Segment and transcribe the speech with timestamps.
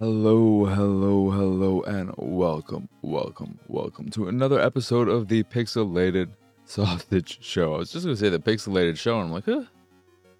[0.00, 6.30] Hello, hello, hello, and welcome, welcome, welcome to another episode of the Pixelated
[6.64, 7.74] Sausage Show.
[7.74, 9.64] I was just gonna say the Pixelated Show, and I'm like, huh,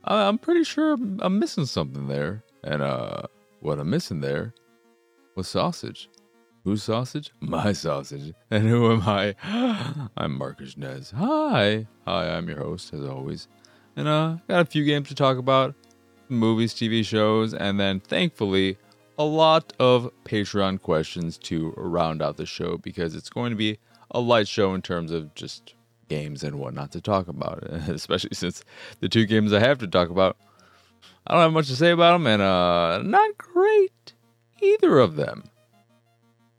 [0.05, 2.43] I'm pretty sure I'm, I'm missing something there.
[2.65, 3.25] And uh,
[3.61, 4.55] what I'm missing there
[5.35, 6.09] was sausage.
[6.65, 7.31] Whose sausage?
[7.41, 8.33] My sausage.
[8.51, 9.35] And who am I?
[10.17, 11.11] I'm Marcus Nez.
[11.11, 13.47] Hi, hi, I'm your host as always,
[13.95, 15.75] and uh, got a few games to talk about,
[16.31, 18.79] movies, TV shows, and then thankfully
[19.21, 23.79] a lot of Patreon questions to round out the show because it's going to be
[24.11, 25.75] a light show in terms of just
[26.09, 28.65] games and whatnot to talk about, especially since
[29.01, 30.39] the two games I have to talk about,
[31.27, 34.15] I don't have much to say about them, and uh, not great
[34.63, 35.45] either of them.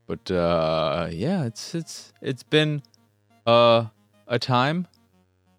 [0.06, 2.84] But uh, yeah, it's it's it's been
[3.48, 3.86] uh,
[4.28, 4.88] a time.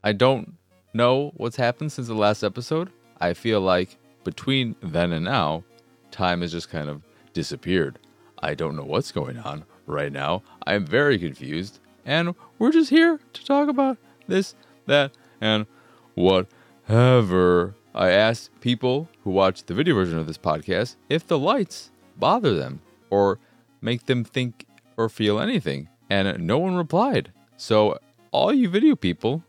[0.05, 0.55] I don't
[0.95, 2.91] know what's happened since the last episode.
[3.21, 5.65] I feel like between then and now,
[6.13, 7.99] time has just kind of disappeared.
[8.39, 10.43] I don't know what's going on right now.
[10.67, 11.79] I'm very confused.
[12.05, 14.55] And we're just here to talk about this,
[14.87, 15.67] that, and
[16.15, 17.75] whatever.
[17.95, 22.55] I asked people who watch the video version of this podcast if the lights bother
[22.55, 23.39] them or
[23.81, 24.67] make them think
[24.97, 25.89] or feel anything.
[26.11, 27.33] And no one replied.
[27.57, 27.99] So,
[28.33, 29.45] all you video people,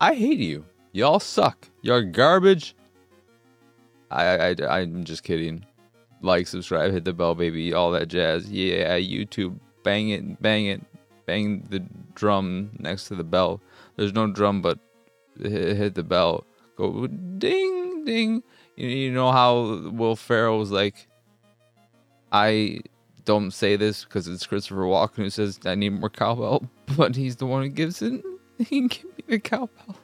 [0.00, 0.64] I hate you.
[0.92, 1.68] Y'all suck.
[1.80, 2.74] You're garbage.
[4.12, 5.64] I, I, I'm just kidding.
[6.20, 8.50] Like, subscribe, hit the bell, baby, all that jazz.
[8.50, 10.82] Yeah, YouTube, bang it, bang it,
[11.26, 11.80] bang the
[12.14, 13.60] drum next to the bell.
[13.96, 14.78] There's no drum, but
[15.40, 16.44] hit, the bell.
[16.76, 18.42] Go ding, ding.
[18.76, 21.08] You, you know how Will Ferrell was like,
[22.30, 22.80] I
[23.24, 27.36] don't say this because it's Christopher Walken who says I need more cowbell, but he's
[27.36, 28.22] the one who gives it.
[28.58, 29.96] He can give me the cowbell.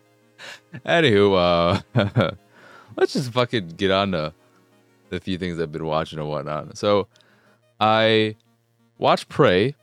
[0.85, 2.31] Anywho, uh,
[2.99, 4.35] let's just fucking get on to
[5.11, 6.77] the few things I've been watching and whatnot.
[6.77, 7.07] So,
[7.81, 8.37] I
[8.99, 9.75] watched Prey,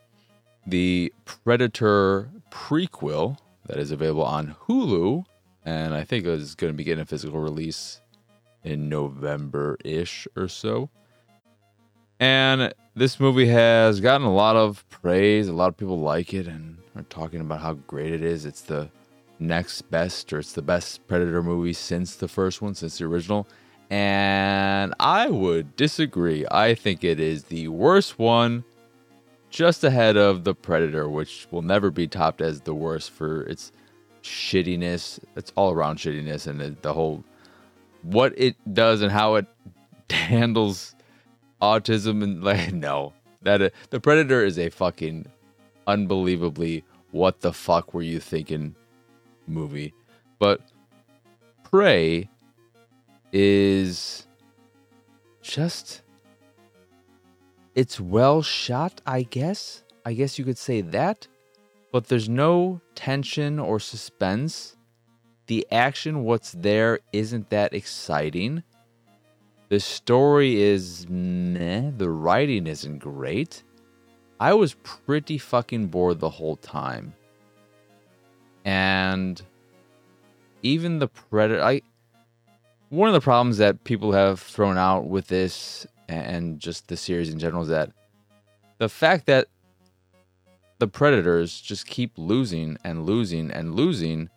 [0.68, 3.38] the Predator prequel
[3.68, 5.26] that is available on Hulu,
[5.64, 8.02] and I think is going to be getting a physical release
[8.64, 10.90] in November ish or so.
[12.20, 15.48] And this movie has gotten a lot of praise.
[15.48, 18.46] A lot of people like it and are talking about how great it is.
[18.46, 18.90] It's the
[19.40, 23.48] next best, or it's the best Predator movie since the first one, since the original.
[23.90, 26.46] And I would disagree.
[26.50, 28.64] I think it is the worst one,
[29.50, 33.72] just ahead of the Predator, which will never be topped as the worst for its
[34.24, 35.20] shittiness.
[35.36, 37.24] It's all around shittiness and the, whole
[38.02, 39.46] what it does and how it
[40.10, 40.96] handles
[41.62, 45.26] autism and like no that uh, the predator is a fucking
[45.88, 48.76] unbelievably what the fuck were you thinking
[49.48, 49.94] movie
[50.40, 50.62] but
[51.64, 52.30] prey
[53.32, 54.28] is
[55.42, 56.02] just
[57.76, 61.28] it's well shot i guess i guess you could say that
[61.92, 64.76] but there's no tension or suspense
[65.48, 68.64] the action what's there isn't that exciting
[69.70, 71.92] the story is meh.
[71.98, 73.64] The writing isn't great.
[74.40, 77.16] I was pretty fucking bored the whole time.
[78.66, 79.42] And
[80.64, 81.82] even the Predator, I
[82.90, 87.32] one of the problems that people have thrown out with this and just the series
[87.32, 87.92] in general is that
[88.78, 89.48] the fact that
[90.80, 94.30] the Predators just keep losing and losing and losing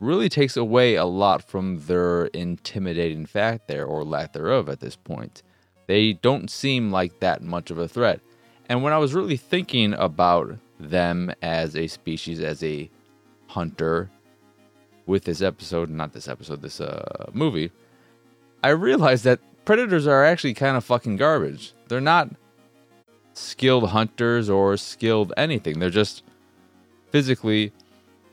[0.00, 4.96] really takes away a lot from their intimidating fact there or lack thereof at this
[4.96, 5.42] point.
[5.86, 8.20] They don't seem like that much of a threat.
[8.68, 12.90] And when I was really thinking about them as a species, as a
[13.52, 14.10] hunter,
[15.06, 17.70] with this episode, not this episode, this uh, movie,
[18.62, 21.74] I realized that predators are actually kind of fucking garbage.
[21.88, 22.30] They're not
[23.34, 25.78] skilled hunters or skilled anything.
[25.78, 26.22] They're just
[27.10, 27.72] physically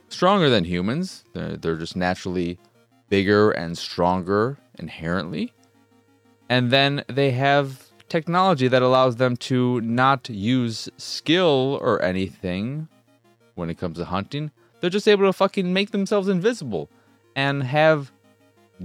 [0.08, 1.24] stronger than humans.
[1.32, 2.58] They're, they're just naturally
[3.08, 5.52] bigger and stronger inherently.
[6.48, 12.88] And then they have technology that allows them to not use skill or anything
[13.54, 14.50] when it comes to hunting.
[14.80, 16.90] They're just able to fucking make themselves invisible
[17.36, 18.12] and have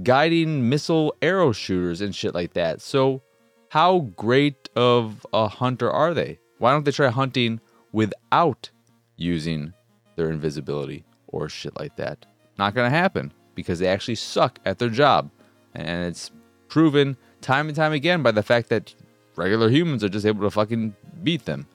[0.02, 2.80] guiding missile arrow shooters and shit like that.
[2.80, 3.22] So,
[3.70, 6.38] how great of a hunter are they?
[6.58, 7.60] Why don't they try hunting
[7.92, 8.70] without
[9.16, 9.72] using
[10.16, 12.26] their invisibility or shit like that?
[12.58, 15.30] Not gonna happen because they actually suck at their job.
[15.74, 16.30] And it's
[16.68, 18.94] proven time and time again by the fact that
[19.34, 21.66] regular humans are just able to fucking beat them.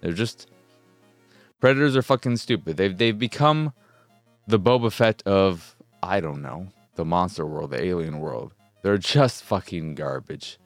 [0.00, 0.50] They're just
[1.60, 2.76] predators are fucking stupid.
[2.76, 3.72] They've they've become
[4.46, 8.52] the Boba Fett of I don't know the monster world, the alien world.
[8.82, 10.58] They're just fucking garbage.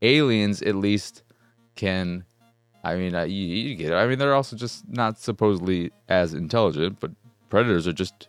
[0.00, 1.22] Aliens at least
[1.76, 2.24] can.
[2.84, 3.94] I mean, uh, you, you get it.
[3.94, 7.12] I mean, they're also just not supposedly as intelligent, but
[7.48, 8.28] predators are just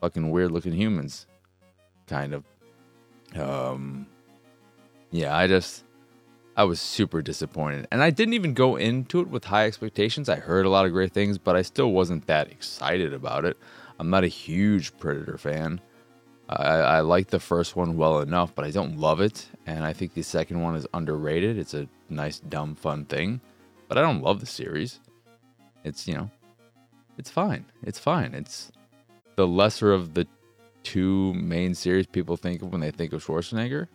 [0.00, 1.26] fucking weird looking humans,
[2.08, 2.44] kind of.
[3.36, 4.06] Um,
[5.12, 5.84] yeah, I just
[6.60, 7.88] I was super disappointed.
[7.90, 10.28] And I didn't even go into it with high expectations.
[10.28, 13.56] I heard a lot of great things, but I still wasn't that excited about it.
[13.98, 15.80] I'm not a huge Predator fan.
[16.50, 19.48] I, I like the first one well enough, but I don't love it.
[19.64, 21.56] And I think the second one is underrated.
[21.56, 23.40] It's a nice, dumb, fun thing.
[23.88, 25.00] But I don't love the series.
[25.82, 26.30] It's, you know,
[27.16, 27.64] it's fine.
[27.84, 28.34] It's fine.
[28.34, 28.70] It's
[29.36, 30.26] the lesser of the
[30.82, 33.88] two main series people think of when they think of Schwarzenegger.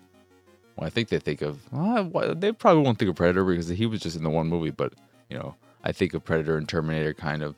[0.80, 4.02] I think they think of well, they probably won't think of Predator because he was
[4.02, 4.94] just in the one movie, but
[5.30, 7.56] you know, I think of Predator and Terminator kind of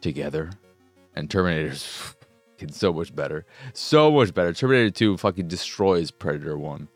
[0.00, 0.50] together,
[1.16, 2.14] and Terminator's
[2.70, 4.52] so much better, so much better.
[4.52, 6.88] Terminator Two fucking destroys Predator One,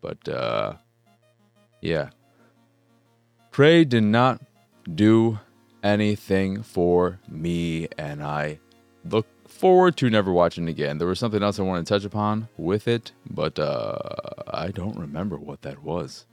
[0.00, 0.74] but uh,
[1.82, 2.10] yeah,
[3.50, 4.40] Prey did not
[4.94, 5.38] do
[5.82, 8.60] anything for me, and I
[9.04, 9.26] look
[9.62, 10.98] forward to never watching again.
[10.98, 13.96] There was something else I wanted to touch upon with it, but uh,
[14.48, 16.26] I don't remember what that was.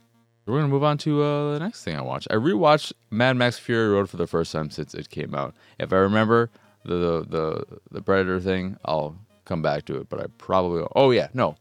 [0.46, 2.26] we're gonna move on to uh, the next thing I watched.
[2.28, 5.54] I rewatched Mad Max Fury Road for the first time since it came out.
[5.78, 6.50] If I remember
[6.84, 10.08] the the the Predator thing, I'll come back to it.
[10.08, 11.54] But I probably oh yeah no,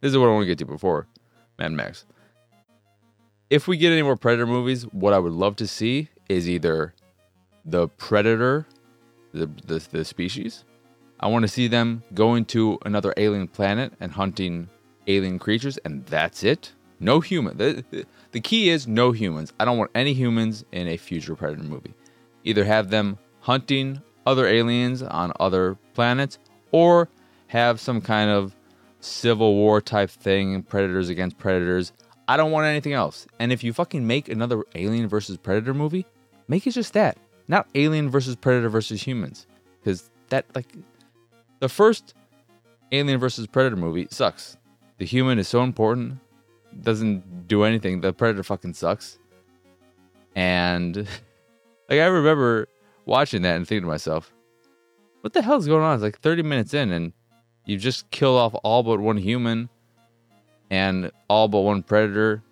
[0.00, 1.08] this is what I want to get to before
[1.58, 2.04] Mad Max.
[3.50, 6.94] If we get any more Predator movies, what I would love to see is either
[7.64, 8.68] the Predator,
[9.32, 10.62] the the, the species,
[11.20, 14.68] I want to see them going to another alien planet and hunting
[15.06, 16.72] alien creatures, and that's it.
[17.00, 17.56] No human.
[17.56, 19.52] The, the key is no humans.
[19.58, 21.94] I don't want any humans in a future Predator movie.
[22.44, 26.38] Either have them hunting other aliens on other planets,
[26.72, 27.08] or
[27.48, 28.54] have some kind of
[29.00, 31.92] civil war type thing, predators against predators.
[32.28, 33.26] I don't want anything else.
[33.38, 36.06] And if you fucking make another Alien versus Predator movie,
[36.48, 37.18] make it just that.
[37.46, 39.46] Not Alien versus Predator versus humans.
[39.78, 40.66] Because that, like,
[41.60, 42.14] the first
[42.92, 44.56] Alien versus Predator movie sucks.
[44.98, 46.18] The human is so important,
[46.80, 48.00] doesn't do anything.
[48.00, 49.18] The Predator fucking sucks.
[50.34, 50.96] And
[51.88, 52.68] like I remember
[53.04, 54.32] watching that and thinking to myself,
[55.20, 55.94] what the hell is going on?
[55.94, 57.12] It's like 30 minutes in and
[57.64, 59.68] you just kill off all but one human
[60.70, 62.42] and all but one predator.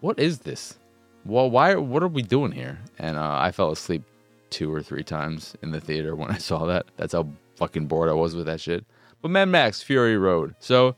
[0.00, 0.78] What is this?
[1.24, 1.74] Well, why?
[1.76, 2.78] What are we doing here?
[2.98, 4.02] And uh, I fell asleep
[4.50, 6.86] two or three times in the theater when I saw that.
[6.96, 7.28] That's how
[7.62, 8.84] fucking bored I was with that shit.
[9.20, 10.56] But Mad Max Fury Road.
[10.58, 10.96] So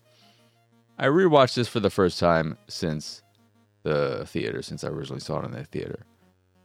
[0.98, 3.22] I rewatched this for the first time since
[3.82, 6.06] the theater, since I originally saw it in the theater.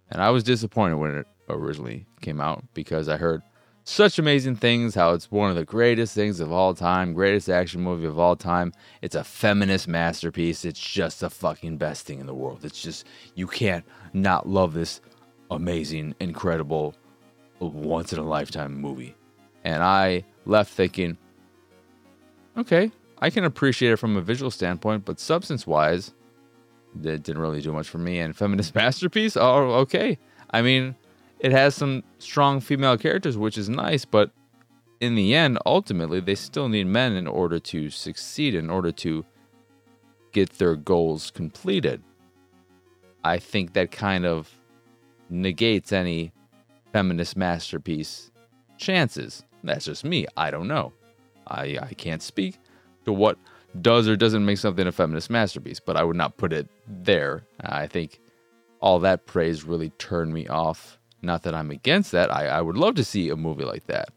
[0.09, 3.41] And I was disappointed when it originally came out because I heard
[3.83, 7.81] such amazing things how it's one of the greatest things of all time, greatest action
[7.81, 8.71] movie of all time.
[9.01, 10.63] It's a feminist masterpiece.
[10.63, 12.63] It's just the fucking best thing in the world.
[12.63, 13.05] It's just,
[13.35, 15.01] you can't not love this
[15.51, 16.95] amazing, incredible,
[17.59, 19.15] once in a lifetime movie.
[19.69, 21.17] And I left thinking,
[22.57, 26.13] okay, I can appreciate it from a visual standpoint, but substance wise,
[27.03, 28.19] it didn't really do much for me.
[28.19, 30.17] And feminist masterpiece, oh, okay.
[30.49, 30.95] I mean,
[31.39, 34.31] it has some strong female characters, which is nice, but
[34.99, 39.23] in the end, ultimately, they still need men in order to succeed, in order to
[40.31, 42.03] get their goals completed.
[43.23, 44.51] I think that kind of
[45.29, 46.33] negates any
[46.91, 48.31] feminist masterpiece
[48.77, 49.43] chances.
[49.63, 50.25] That's just me.
[50.37, 50.93] I don't know.
[51.47, 52.57] I, I can't speak
[53.05, 53.37] to what
[53.81, 57.43] does or doesn't make something a feminist masterpiece, but I would not put it there.
[57.61, 58.19] I think
[58.81, 60.97] all that praise really turned me off.
[61.21, 62.33] Not that I'm against that.
[62.33, 64.09] I, I would love to see a movie like that.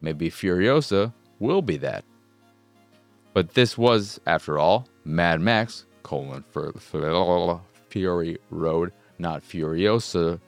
[0.00, 2.04] Maybe Furiosa will be that.
[3.32, 10.40] But this was, after all, Mad Max, colon, for, for Fury Road, not Furiosa,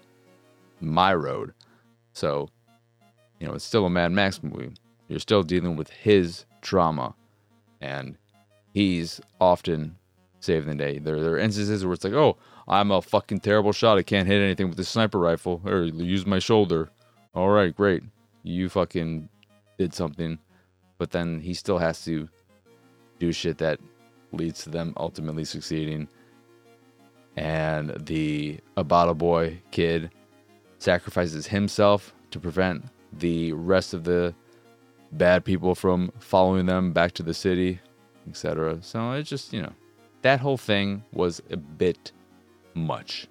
[0.80, 1.54] my road.
[2.12, 2.50] So
[3.42, 4.72] you know, it's still a Mad Max movie.
[5.08, 7.12] You're still dealing with his trauma,
[7.80, 8.16] and
[8.72, 9.96] he's often
[10.38, 10.98] saving the day.
[11.00, 12.36] There, there are instances where it's like, oh,
[12.68, 13.98] I'm a fucking terrible shot.
[13.98, 16.88] I can't hit anything with the sniper rifle, or use my shoulder.
[17.34, 18.04] All right, great.
[18.44, 19.28] You fucking
[19.76, 20.38] did something,
[20.96, 22.28] but then he still has to
[23.18, 23.80] do shit that
[24.30, 26.06] leads to them ultimately succeeding.
[27.36, 30.12] And the Abata boy kid
[30.78, 34.34] sacrifices himself to prevent the rest of the
[35.12, 37.80] bad people from following them back to the city,
[38.28, 38.78] etc.
[38.82, 39.72] So it's just, you know,
[40.22, 42.12] that whole thing was a bit
[42.74, 43.28] much.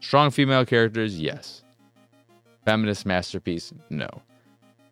[0.00, 1.62] Strong female characters, yes.
[2.64, 4.08] Feminist masterpiece, no.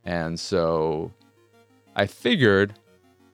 [0.05, 1.13] And so
[1.95, 2.75] I figured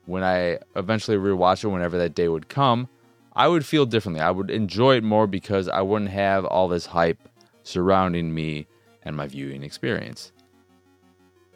[0.05, 2.89] when I eventually rewatch it, whenever that day would come,
[3.33, 4.21] I would feel differently.
[4.21, 7.29] I would enjoy it more because I wouldn't have all this hype
[7.63, 8.67] surrounding me
[9.03, 10.31] and my viewing experience.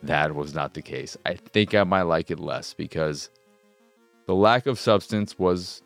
[0.04, 1.18] That was not the case.
[1.26, 3.30] I think I might like it less because
[4.28, 5.82] the lack of substance was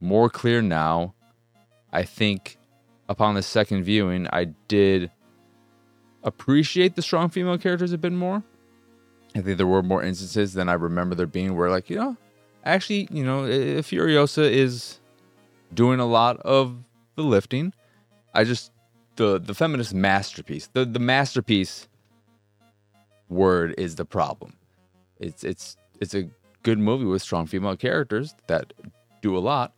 [0.00, 1.14] more clear now.
[1.92, 2.58] I think
[3.08, 5.10] upon the second viewing, I did
[6.22, 8.42] appreciate the strong female characters a bit more.
[9.34, 12.16] I think there were more instances than I remember there being where, like, you know,
[12.64, 15.00] actually, you know, Furiosa is
[15.74, 16.76] doing a lot of
[17.14, 17.74] the lifting.
[18.34, 18.72] I just
[19.16, 21.87] the the feminist masterpiece, the the masterpiece
[23.28, 24.54] word is the problem.
[25.18, 26.28] It's it's it's a
[26.62, 28.72] good movie with strong female characters that
[29.22, 29.72] do a lot,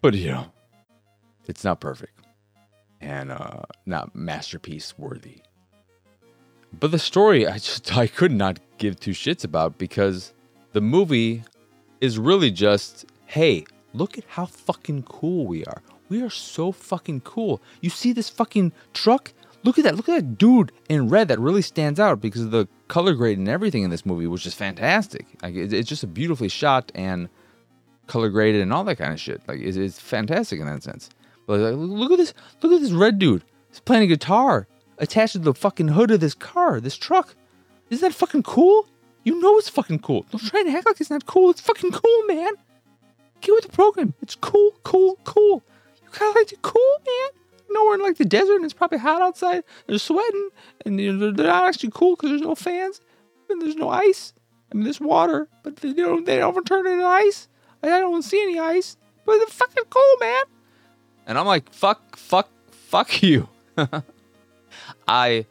[0.00, 0.46] but you know,
[1.46, 2.14] it's not perfect
[3.00, 5.38] and uh, not masterpiece worthy.
[6.80, 10.32] But the story, I just I could not give two shits about because
[10.72, 11.44] the movie
[12.00, 15.82] is really just, hey, look at how fucking cool we are.
[16.08, 17.62] We are so fucking cool.
[17.80, 19.32] You see this fucking truck?
[19.64, 19.96] Look at that.
[19.96, 23.38] Look at that dude in red that really stands out because of the color grade
[23.38, 25.26] and everything in this movie was just fantastic.
[25.42, 27.28] Like it's just a beautifully shot and
[28.06, 29.40] color graded and all that kind of shit.
[29.48, 31.08] Like it's, it's fantastic in that sense.
[31.46, 32.34] But like, look at this.
[32.62, 33.42] Look at this red dude.
[33.70, 34.68] He's playing a guitar
[34.98, 37.34] attached to the fucking hood of this car, this truck.
[37.90, 38.86] Isn't that fucking cool?
[39.24, 40.26] You know it's fucking cool.
[40.30, 41.50] Don't try to act like it's not cool.
[41.50, 42.52] It's fucking cool, man.
[43.40, 44.14] Get with the program.
[44.20, 45.62] It's cool, cool, cool.
[46.02, 47.43] You kind of like it cool, man.
[47.68, 49.64] You in like the desert and it's probably hot outside.
[49.86, 50.50] They're sweating
[50.84, 53.00] and you know, they're not actually cool because there's no fans
[53.50, 54.32] and there's no ice.
[54.70, 57.48] I mean, there's water, but they don't they don't turn into ice.
[57.82, 60.44] I don't see any ice, but they're fucking cool, man.
[61.26, 63.48] And I'm like, fuck, fuck, fuck you.
[65.06, 65.46] I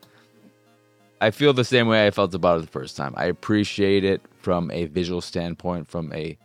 [1.21, 3.13] I feel the same way I felt about it the first time.
[3.15, 6.37] I appreciate it from a visual standpoint, from a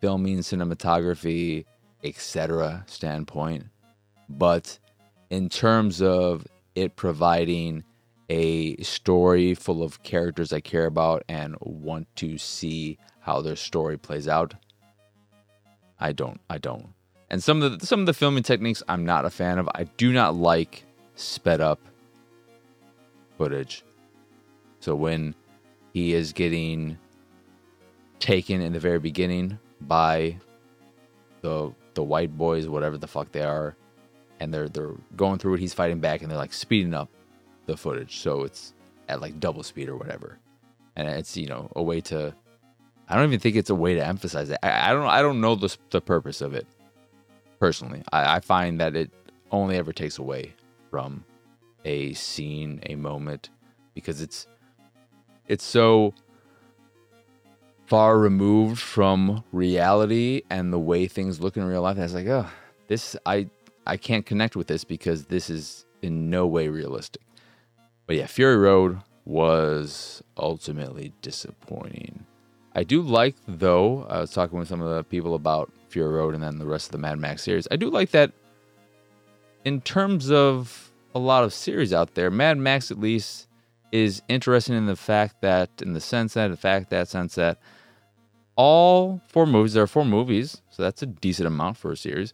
[0.00, 1.64] filming, cinematography,
[2.04, 2.84] etc.
[2.86, 3.66] standpoint.
[4.28, 4.78] But
[5.30, 7.84] in terms of it providing
[8.28, 13.96] a story full of characters I care about and want to see how their story
[13.96, 14.54] plays out,
[15.98, 16.40] I don't.
[16.50, 16.88] I don't.
[17.30, 19.68] And some of the some of the filming techniques I'm not a fan of.
[19.74, 20.84] I do not like
[21.16, 21.80] sped up
[23.36, 23.84] footage.
[24.80, 25.34] So when
[25.92, 26.98] he is getting
[28.20, 30.36] taken in the very beginning by
[31.40, 33.74] the the white boys, whatever the fuck they are,
[34.40, 37.08] and they're they're going through it, he's fighting back, and they're like speeding up
[37.66, 38.74] the footage, so it's
[39.08, 40.38] at like double speed or whatever,
[40.96, 42.34] and it's you know a way to.
[43.08, 44.58] I don't even think it's a way to emphasize it.
[44.62, 46.66] I, I don't I don't know the the purpose of it.
[47.58, 49.10] Personally, I, I find that it
[49.50, 50.54] only ever takes away
[50.90, 51.24] from
[51.84, 53.50] a scene, a moment,
[53.94, 54.46] because it's
[55.48, 56.12] it's so
[57.86, 61.96] far removed from reality and the way things look in real life.
[61.96, 62.48] Was like, oh,
[62.88, 63.48] this I
[63.86, 67.22] I can't connect with this because this is in no way realistic.
[68.06, 72.26] But yeah, Fury Road was ultimately disappointing.
[72.74, 76.34] I do like though, I was talking with some of the people about Fury Road
[76.34, 77.66] and then the rest of the Mad Max series.
[77.70, 78.32] I do like that
[79.66, 83.48] in terms of a lot of series out there, Mad Max at least
[83.90, 87.58] is interesting in the fact that, in the sense that, the fact that, sense that,
[88.54, 92.32] all four movies, there are four movies, so that's a decent amount for a series.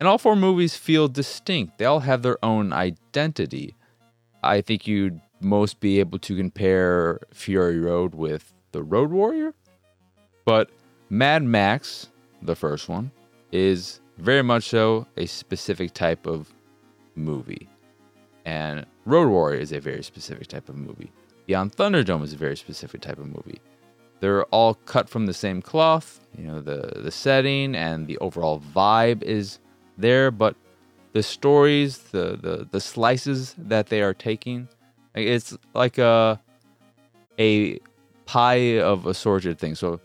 [0.00, 1.76] And all four movies feel distinct.
[1.76, 3.76] They all have their own identity.
[4.42, 9.52] I think you'd most be able to compare Fury Road with The Road Warrior.
[10.46, 10.70] But
[11.10, 12.08] Mad Max,
[12.40, 13.10] the first one,
[13.52, 16.50] is very much so a specific type of
[17.14, 17.68] movie.
[18.46, 21.12] And Road Warrior is a very specific type of movie.
[21.46, 23.60] Beyond Thunderdome is a very specific type of movie.
[24.20, 26.20] They're all cut from the same cloth.
[26.38, 29.58] You know, the the setting and the overall vibe is
[30.00, 30.56] there, but
[31.12, 34.68] the stories, the the, the slices that they are taking,
[35.14, 36.40] it's like a
[37.38, 37.78] a
[38.26, 39.78] pie of assorted things.
[39.78, 40.00] So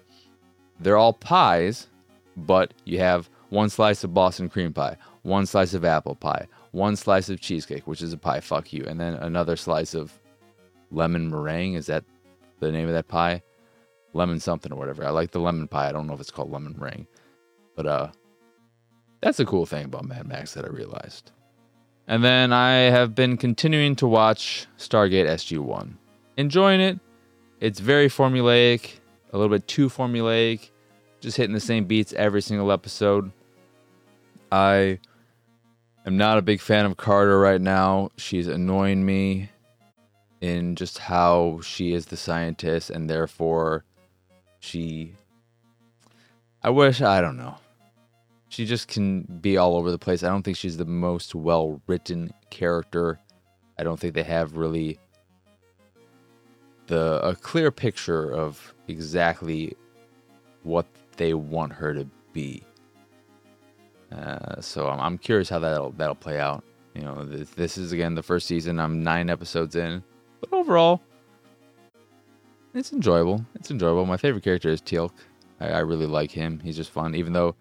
[0.80, 1.88] they're all pies,
[2.36, 6.96] but you have one slice of Boston cream pie, one slice of apple pie, one
[6.96, 10.12] slice of cheesecake, which is a pie, fuck you, and then another slice of
[10.92, 11.76] lemon meringue.
[11.76, 12.04] Is that
[12.60, 13.42] the name of that pie?
[14.14, 15.06] Lemon something or whatever.
[15.06, 15.90] I like the lemon pie.
[15.90, 17.08] I don't know if it's called lemon meringue.
[17.76, 18.08] But uh
[19.26, 21.32] that's a cool thing about Mad Max that I realized.
[22.08, 25.96] And then I have been continuing to watch Stargate SG1.
[26.38, 27.00] Enjoying it.
[27.60, 29.00] It's very formulaic,
[29.34, 30.70] a little bit too formulaic,
[31.22, 33.32] just hitting the same beats every single episode.
[34.52, 35.00] I
[36.06, 38.12] am not a big fan of Carter right now.
[38.18, 39.50] She's annoying me
[40.40, 43.86] in just how she is the scientist and therefore
[44.60, 45.16] she
[46.62, 47.58] I wish I don't know.
[48.56, 50.24] She just can be all over the place.
[50.24, 53.20] I don't think she's the most well written character.
[53.78, 54.98] I don't think they have really
[56.88, 59.76] the a clear picture of exactly
[60.64, 60.86] what
[61.18, 62.64] they want her to be.
[64.14, 66.64] Uh, so I'm, I'm curious how that'll that'll play out.
[66.94, 68.80] You know, this, this is again the first season.
[68.80, 70.02] I'm nine episodes in,
[70.40, 71.02] but overall,
[72.74, 73.46] it's enjoyable.
[73.56, 74.06] It's enjoyable.
[74.06, 75.12] My favorite character is Teal'c.
[75.60, 76.62] I, I really like him.
[76.62, 77.54] He's just fun, even though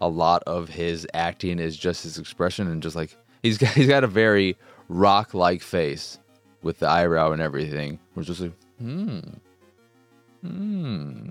[0.00, 3.88] a lot of his acting is just his expression and just like he's got he's
[3.88, 4.56] got a very
[4.88, 6.18] rock like face
[6.62, 7.98] with the eyebrow and everything.
[8.14, 9.20] We're just like, hmm.
[10.42, 11.30] Hmm.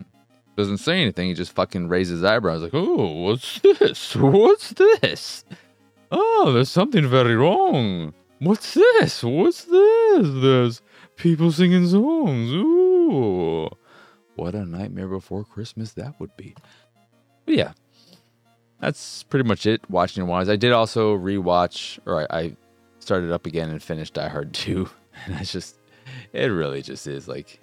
[0.55, 4.15] Doesn't say anything, he just fucking raises his eyebrows like, oh, what's this?
[4.15, 5.45] What's this?
[6.11, 8.13] Oh, there's something very wrong.
[8.39, 9.23] What's this?
[9.23, 10.27] What's this?
[10.41, 10.81] There's
[11.15, 12.51] people singing songs.
[12.51, 13.69] Ooh.
[14.35, 16.55] What a nightmare before Christmas that would be.
[17.45, 17.71] But yeah,
[18.79, 20.50] that's pretty much it watching wise.
[20.50, 22.55] I did also rewatch, or I, I
[23.00, 24.89] started up again and finished Die Hard 2.
[25.25, 25.77] And I just,
[26.31, 27.59] it really just is like,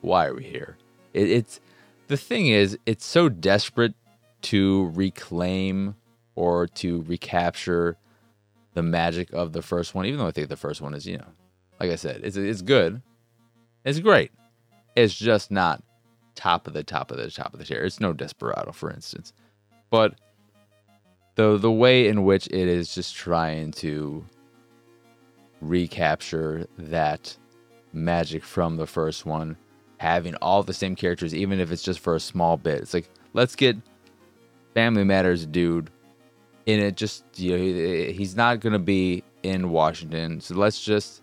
[0.00, 0.76] why are we here?
[1.14, 1.60] It, it's,
[2.08, 3.94] the thing is, it's so desperate
[4.42, 5.94] to reclaim
[6.34, 7.96] or to recapture
[8.74, 11.18] the magic of the first one, even though I think the first one is, you
[11.18, 11.28] know,
[11.78, 13.02] like I said, it's, it's good.
[13.84, 14.32] It's great.
[14.96, 15.80] It's just not
[16.34, 17.84] top of the top of the top of the tier.
[17.84, 19.32] It's no Desperado, for instance.
[19.90, 20.14] But
[21.36, 24.24] the the way in which it is just trying to
[25.60, 27.36] recapture that
[27.92, 29.56] magic from the first one,
[29.98, 32.80] having all the same characters, even if it's just for a small bit.
[32.80, 33.76] It's like let's get
[34.74, 35.90] Family Matters dude
[36.64, 36.96] in it.
[36.96, 41.22] Just you know, he's not gonna be in Washington, so let's just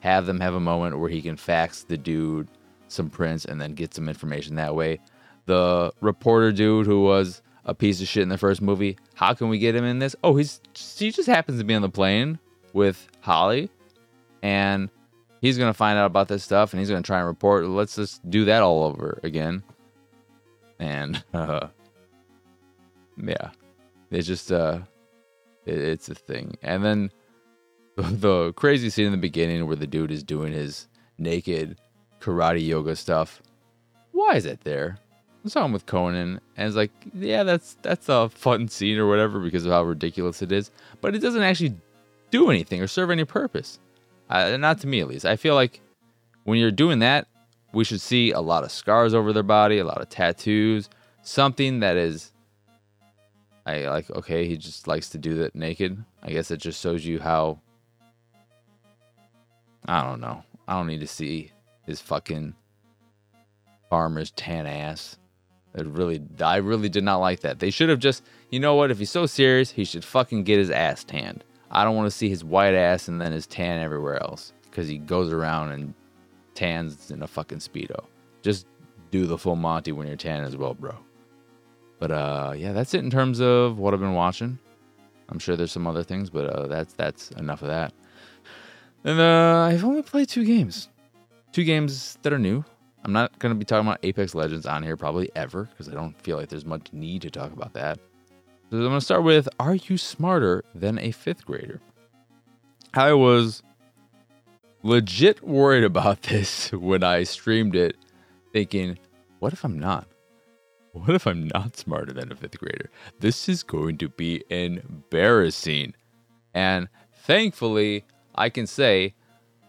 [0.00, 2.48] have them have a moment where he can fax the dude
[2.88, 5.00] some prints and then get some information that way.
[5.46, 8.96] The reporter dude who was a piece of shit in the first movie.
[9.14, 10.14] How can we get him in this?
[10.22, 12.38] Oh, he's he just happens to be on the plane
[12.72, 13.70] with Holly,
[14.42, 14.90] and
[15.40, 17.66] he's gonna find out about this stuff, and he's gonna try and report.
[17.66, 19.62] Let's just do that all over again.
[20.78, 21.68] And uh,
[23.16, 23.50] yeah,
[24.10, 24.80] it's just uh,
[25.66, 26.56] it, it's a thing.
[26.62, 27.10] And then
[27.96, 31.78] the, the crazy scene in the beginning where the dude is doing his naked
[32.20, 33.42] karate yoga stuff.
[34.12, 34.98] Why is it there?
[35.46, 39.40] Saw him with Conan, and it's like, yeah, that's that's a fun scene or whatever
[39.40, 40.70] because of how ridiculous it is.
[41.02, 41.74] But it doesn't actually
[42.30, 43.78] do anything or serve any purpose.
[44.30, 45.26] Uh, not to me, at least.
[45.26, 45.82] I feel like
[46.44, 47.26] when you're doing that,
[47.74, 50.88] we should see a lot of scars over their body, a lot of tattoos,
[51.22, 52.32] something that is.
[53.66, 54.10] I like.
[54.10, 56.02] Okay, he just likes to do that naked.
[56.22, 57.60] I guess it just shows you how.
[59.86, 60.42] I don't know.
[60.66, 61.52] I don't need to see
[61.84, 62.54] his fucking
[63.90, 65.18] farmer's tan ass.
[65.74, 67.58] It really, I really did not like that.
[67.58, 68.90] They should have just, you know what?
[68.90, 71.42] If he's so serious, he should fucking get his ass tanned.
[71.70, 74.86] I don't want to see his white ass and then his tan everywhere else because
[74.88, 75.94] he goes around and
[76.54, 78.04] tans in a fucking speedo.
[78.42, 78.66] Just
[79.10, 80.96] do the full Monty when you're tan as well, bro.
[81.98, 84.58] But uh, yeah, that's it in terms of what I've been watching.
[85.28, 87.92] I'm sure there's some other things, but uh, that's that's enough of that.
[89.04, 90.88] And uh, I've only played two games,
[91.52, 92.64] two games that are new.
[93.04, 95.92] I'm not going to be talking about Apex Legends on here probably ever because I
[95.92, 97.98] don't feel like there's much need to talk about that.
[98.70, 101.80] So I'm going to start with Are you smarter than a fifth grader?
[102.94, 103.62] I was
[104.82, 107.96] legit worried about this when I streamed it,
[108.52, 108.98] thinking,
[109.38, 110.06] what if I'm not?
[110.92, 112.88] What if I'm not smarter than a fifth grader?
[113.20, 115.94] This is going to be embarrassing.
[116.54, 119.14] And thankfully, I can say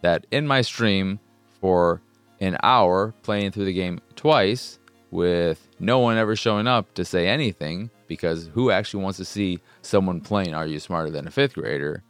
[0.02, 1.18] that in my stream
[1.60, 2.00] for
[2.40, 4.78] an hour playing through the game twice
[5.10, 9.60] with no one ever showing up to say anything because who actually wants to see
[9.82, 12.02] someone playing Are You Smarter Than a Fifth Grader?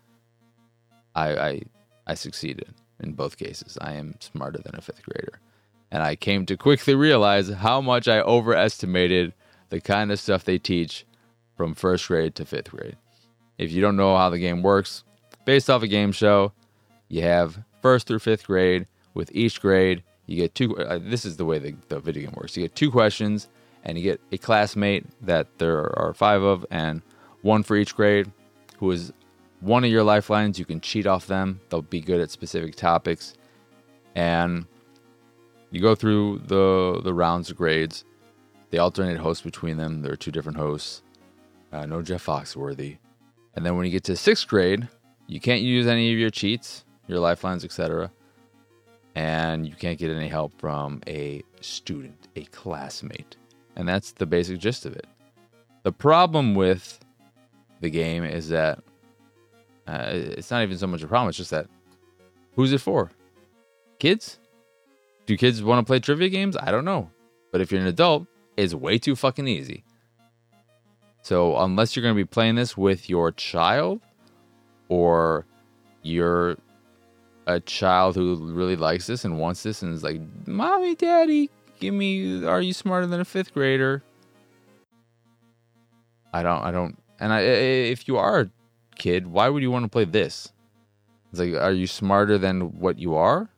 [1.15, 1.63] I, I,
[2.07, 3.79] I succeeded in both cases.
[3.81, 5.41] I am smarter than a fifth grader.
[5.91, 9.33] And I came to quickly realize how much I overestimated
[9.71, 11.07] the kind of stuff they teach
[11.57, 12.97] from first grade to fifth grade.
[13.59, 15.05] If you don't know how the game works,
[15.45, 16.53] based off a game show,
[17.09, 18.87] you have first through fifth grade.
[19.15, 20.77] With each grade, you get two.
[20.77, 22.57] Uh, this is the way the, the video game works.
[22.57, 23.49] You get two questions,
[23.85, 27.03] and you get a classmate that there are five of, and
[27.43, 28.31] one for each grade,
[28.79, 29.13] who is
[29.61, 30.59] one of your lifelines.
[30.59, 31.61] You can cheat off them.
[31.69, 33.35] They'll be good at specific topics,
[34.15, 34.67] and
[35.71, 38.05] you go through the the rounds of grades.
[38.71, 40.03] They alternate hosts between them.
[40.03, 41.03] There are two different hosts.
[41.73, 42.99] Uh, no Jeff Foxworthy.
[43.55, 44.89] And then when you get to sixth grade,
[45.29, 48.11] you can't use any of your cheats, your lifelines, etc
[49.17, 53.37] and you can't get any help from a student, a classmate.
[53.75, 55.07] And that's the basic gist of it.
[55.85, 57.01] The problem with
[57.81, 58.79] the game is that
[59.87, 61.31] uh, it's not even so much a problem.
[61.31, 61.67] It's just that
[62.57, 63.11] who's it for?
[63.99, 64.39] Kids?
[65.25, 66.55] Do kids want to play trivia games?
[66.55, 67.11] I don't know.
[67.53, 68.27] But if you're an adult,
[68.59, 69.83] it's way too fucking easy.
[71.23, 74.03] So unless you're going to be playing this with your child
[74.89, 75.47] or
[76.03, 76.59] you're
[77.47, 81.95] a child who really likes this and wants this and is like, "Mommy, Daddy, give
[81.95, 84.03] me are you smarter than a 5th grader?"
[86.33, 88.51] I don't I don't and I if you are a
[88.97, 90.53] kid, why would you want to play this?
[91.31, 93.49] It's like, are you smarter than what you are?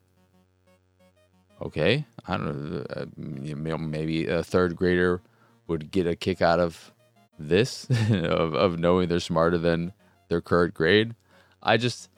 [1.63, 2.87] Okay, I don't know.
[2.91, 5.21] Uh, maybe a third grader
[5.67, 6.93] would get a kick out of
[7.39, 9.93] this, of, of knowing they're smarter than
[10.29, 11.15] their current grade.
[11.63, 12.11] I just,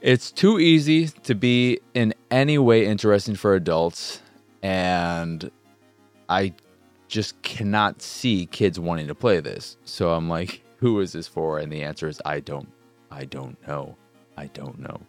[0.00, 4.22] it's too easy to be in any way interesting for adults.
[4.62, 5.50] And
[6.28, 6.54] I
[7.08, 9.76] just cannot see kids wanting to play this.
[9.84, 11.58] So I'm like, who is this for?
[11.58, 12.68] And the answer is, I don't,
[13.10, 13.96] I don't know.
[14.36, 15.00] I don't know.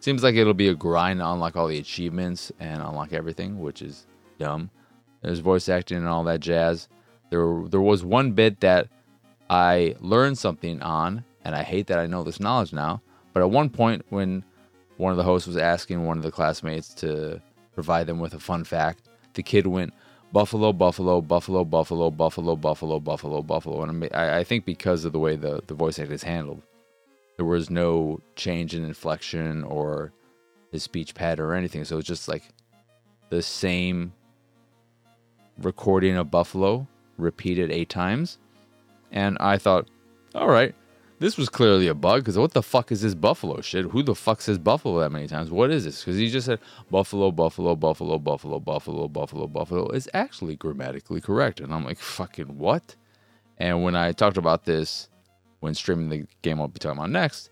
[0.00, 3.82] Seems like it'll be a grind to unlock all the achievements and unlock everything, which
[3.82, 4.06] is
[4.38, 4.70] dumb.
[5.20, 6.88] There's voice acting and all that jazz.
[7.30, 8.88] There, there was one bit that
[9.48, 13.00] I learned something on, and I hate that I know this knowledge now.
[13.32, 14.44] But at one point, when
[14.96, 17.40] one of the hosts was asking one of the classmates to
[17.74, 19.94] provide them with a fun fact, the kid went
[20.32, 25.36] Buffalo, Buffalo, Buffalo, Buffalo, Buffalo, Buffalo, Buffalo, Buffalo, and I, think because of the way
[25.36, 26.62] the the voice act is handled,
[27.36, 30.12] there was no change in inflection or
[30.70, 31.84] his speech pattern or anything.
[31.84, 32.44] So it's just like
[33.28, 34.12] the same
[35.58, 36.86] recording of Buffalo
[37.18, 38.38] repeated eight times.
[39.10, 39.88] And I thought,
[40.34, 40.74] all right,
[41.22, 43.84] this was clearly a bug because what the fuck is this Buffalo shit?
[43.86, 45.52] Who the fuck says Buffalo that many times?
[45.52, 46.00] What is this?
[46.00, 46.58] Because he just said
[46.90, 51.60] Buffalo, Buffalo, Buffalo, Buffalo, Buffalo, Buffalo, Buffalo is actually grammatically correct.
[51.60, 52.96] And I'm like, fucking what?
[53.56, 55.08] And when I talked about this
[55.60, 57.50] when streaming the game I'll be talking about next,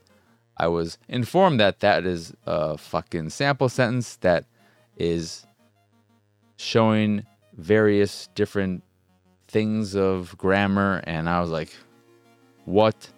[0.57, 4.47] I was informed that that is a fucking sample sentence that
[4.97, 5.47] is
[6.57, 7.25] showing
[7.57, 8.83] various different
[9.47, 11.05] things of grammar.
[11.05, 11.73] And I was like,
[12.65, 13.11] what?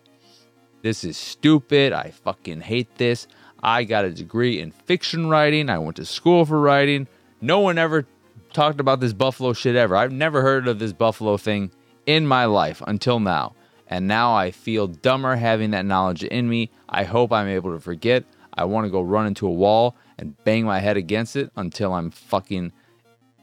[0.82, 1.92] This is stupid.
[1.92, 3.26] I fucking hate this.
[3.62, 5.70] I got a degree in fiction writing.
[5.70, 7.06] I went to school for writing.
[7.40, 8.06] No one ever
[8.52, 9.96] talked about this Buffalo shit ever.
[9.96, 11.70] I've never heard of this Buffalo thing
[12.06, 13.54] in my life until now
[13.92, 16.70] and now I feel dumber having that knowledge in me.
[16.88, 18.24] I hope I'm able to forget.
[18.54, 21.92] I want to go run into a wall and bang my head against it until
[21.92, 22.72] I'm fucking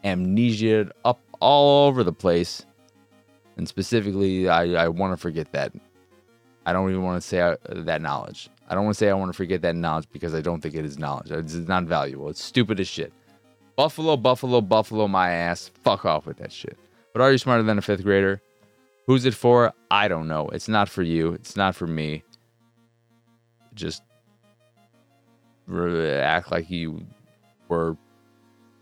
[0.04, 2.66] amnesia up all over the place.
[3.58, 5.72] And specifically, I, I want to forget that.
[6.66, 8.50] I don't even want to say I, uh, that knowledge.
[8.70, 10.76] I don't want to say I want to forget that knowledge because I don't think
[10.76, 11.32] it is knowledge.
[11.32, 12.30] It's not valuable.
[12.30, 13.12] It's stupid as shit.
[13.76, 15.72] Buffalo, Buffalo, Buffalo, my ass.
[15.84, 16.78] Fuck off with that shit.
[17.14, 18.42] But are you smarter than a fifth grader?
[19.08, 19.74] Who's it for?
[19.90, 20.50] I don't know.
[20.50, 21.34] It's not for you.
[21.34, 22.24] It's not for me.
[23.74, 24.04] Just
[25.72, 27.06] act like you
[27.68, 27.96] were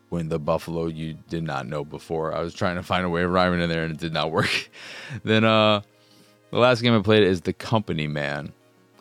[0.09, 2.33] when the buffalo you did not know before.
[2.33, 4.31] I was trying to find a way of rhyming in there and it did not
[4.31, 4.69] work.
[5.23, 5.81] then uh
[6.51, 8.53] the last game I played is The Company Man.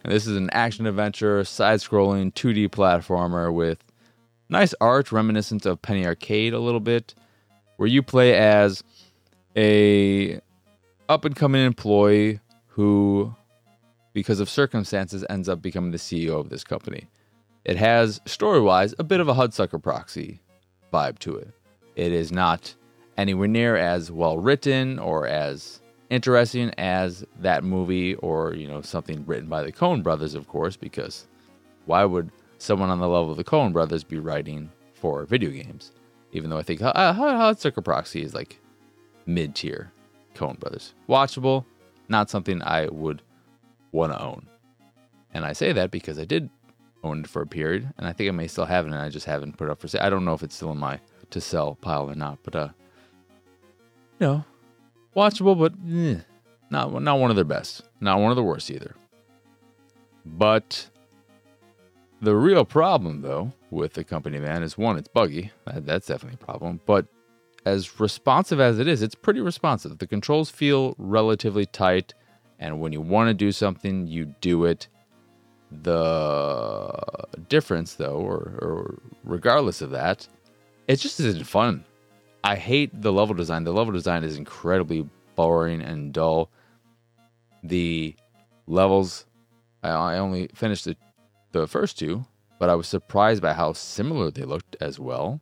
[0.05, 3.83] And this is an action adventure, side scrolling 2D platformer with
[4.49, 7.15] nice art reminiscent of Penny Arcade a little bit,
[7.77, 8.83] where you play as
[9.57, 10.41] a
[11.09, 13.35] up and coming employee who,
[14.13, 17.09] because of circumstances, ends up becoming the CEO of this company.
[17.65, 20.41] It has, story wise, a bit of a Hudsucker proxy
[20.93, 21.51] vibe to it.
[21.97, 22.75] It is not
[23.17, 29.25] anywhere near as well written or as interesting as that movie or, you know, something
[29.27, 31.27] written by the Coen brothers, of course, because
[31.87, 35.93] why would someone on the level of the Coen brothers be writing for video games?
[36.33, 38.61] Even though I think uh, Hudsucker Proxy is like
[39.27, 39.93] mid tier.
[40.37, 40.95] Coen Brothers.
[41.09, 41.65] Watchable,
[42.09, 43.23] not something I would
[43.91, 44.47] want to own.
[45.35, 46.49] And I say that because I did
[47.03, 49.09] own it for a period, and I think I may still have it, and I
[49.09, 50.03] just haven't put it up for sale.
[50.03, 52.69] I don't know if it's still in my to sell pile or not, but uh,
[54.21, 54.45] know,
[55.17, 56.21] watchable, but eh,
[56.71, 58.95] not not one of their best, not one of the worst either.
[60.25, 60.91] But
[62.21, 65.53] the real problem, though, with the company man is one, it's buggy.
[65.65, 66.81] That, that's definitely a problem.
[66.87, 67.07] But
[67.65, 69.99] as responsive as it is, it's pretty responsive.
[69.99, 72.15] The controls feel relatively tight,
[72.59, 74.89] and when you want to do something, you do it.
[75.83, 76.93] The
[77.49, 80.29] difference, though, or, or regardless of that,
[80.87, 81.85] it just isn't fun.
[82.45, 83.65] I hate the level design.
[83.65, 86.51] The level design is incredibly boring and dull.
[87.63, 88.15] The
[88.67, 89.27] levels,
[89.83, 90.97] I only finished the,
[91.53, 92.25] the first two,
[92.59, 95.41] but I was surprised by how similar they looked as well.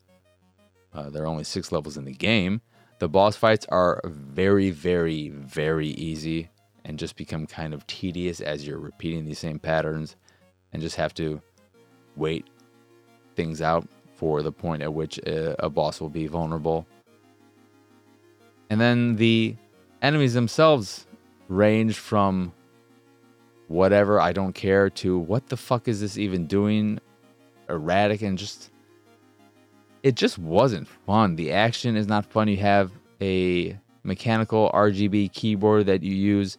[0.92, 2.61] Uh, there are only six levels in the game.
[3.00, 6.48] The boss fights are very, very, very easy
[6.85, 10.16] and just become kind of tedious as you're repeating these same patterns
[10.72, 11.40] and just have to
[12.16, 12.46] wait
[13.35, 16.87] things out for the point at which a, a boss will be vulnerable.
[18.70, 19.57] And then the
[20.03, 21.07] enemies themselves
[21.48, 22.53] range from
[23.68, 27.00] whatever, I don't care, to what the fuck is this even doing?
[27.68, 28.70] Erratic and just.
[30.03, 31.37] It just wasn't fun.
[31.37, 32.48] The action is not fun.
[32.48, 36.59] You have a mechanical RGB keyboard that you use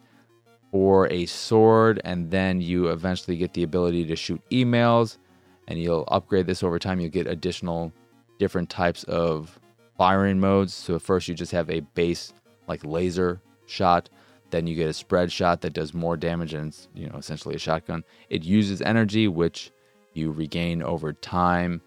[0.71, 5.17] for a sword, and then you eventually get the ability to shoot emails,
[5.67, 6.99] and you'll upgrade this over time.
[6.99, 7.91] You'll get additional
[8.37, 9.59] different types of
[9.97, 10.73] firing modes.
[10.73, 12.33] So first you just have a base
[12.67, 14.09] like laser shot,
[14.51, 17.55] then you get a spread shot that does more damage and it's, you know, essentially
[17.55, 18.03] a shotgun.
[18.29, 19.71] It uses energy which
[20.13, 21.81] you regain over time.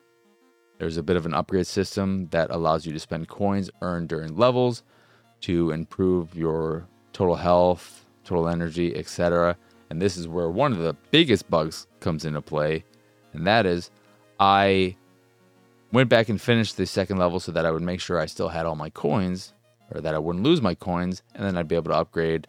[0.79, 4.37] There's a bit of an upgrade system that allows you to spend coins earned during
[4.37, 4.83] levels
[5.41, 9.57] to improve your total health, total energy, etc.
[9.91, 12.85] And this is where one of the biggest bugs comes into play,
[13.39, 13.91] and that is
[14.39, 14.97] I
[15.93, 18.49] went back and finished the second level so that I would make sure I still
[18.49, 19.55] had all my coins
[19.95, 22.47] or that I wouldn't lose my coins, and then I'd be able to upgrade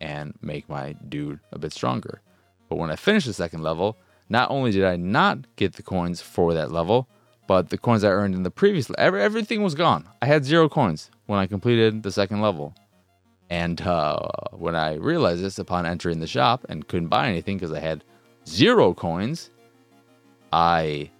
[0.00, 2.20] and make my dude a bit stronger.
[2.68, 3.96] But when I finished the second level,
[4.28, 7.08] not only did I not get the coins for that level,
[7.46, 10.08] but the coins I earned in the previous every, everything was gone.
[10.20, 12.74] I had zero coins when I completed the second level.
[13.50, 17.72] And uh, when I realized this upon entering the shop and couldn't buy anything because
[17.72, 18.02] I had
[18.46, 19.50] zero coins,
[20.54, 21.10] I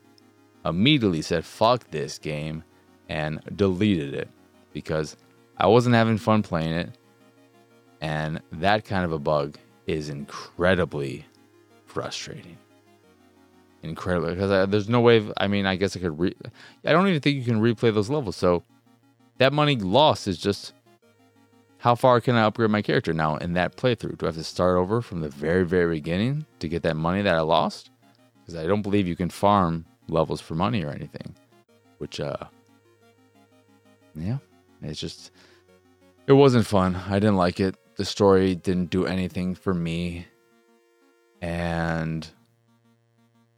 [0.64, 2.62] immediately said, fuck this game
[3.08, 4.28] and deleted it
[4.72, 5.16] because
[5.56, 6.96] I wasn't having fun playing it.
[8.00, 11.26] And that kind of a bug is incredibly
[11.84, 12.56] frustrating.
[13.82, 15.16] Incredibly, because there's no way.
[15.16, 16.18] Of, I mean, I guess I could.
[16.18, 16.36] Re-
[16.84, 18.36] I don't even think you can replay those levels.
[18.36, 18.62] So
[19.38, 20.74] that money lost is just
[21.78, 24.16] how far can I upgrade my character now in that playthrough?
[24.16, 27.20] Do I have to start over from the very, very beginning to get that money
[27.20, 27.90] that I lost?
[28.44, 31.34] Because I don't believe you can farm levels for money or anything.
[31.98, 32.36] Which, uh,
[34.14, 34.38] yeah,
[34.82, 35.30] it's just,
[36.26, 36.94] it wasn't fun.
[36.94, 37.76] I didn't like it.
[37.96, 40.26] The story didn't do anything for me.
[41.40, 42.26] And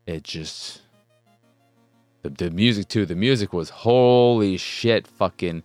[0.06, 0.82] it just,
[2.22, 5.62] the, the music too, the music was holy shit, fucking,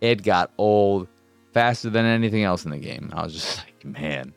[0.00, 1.08] it got old
[1.52, 3.10] faster than anything else in the game.
[3.12, 4.32] I was just like, man,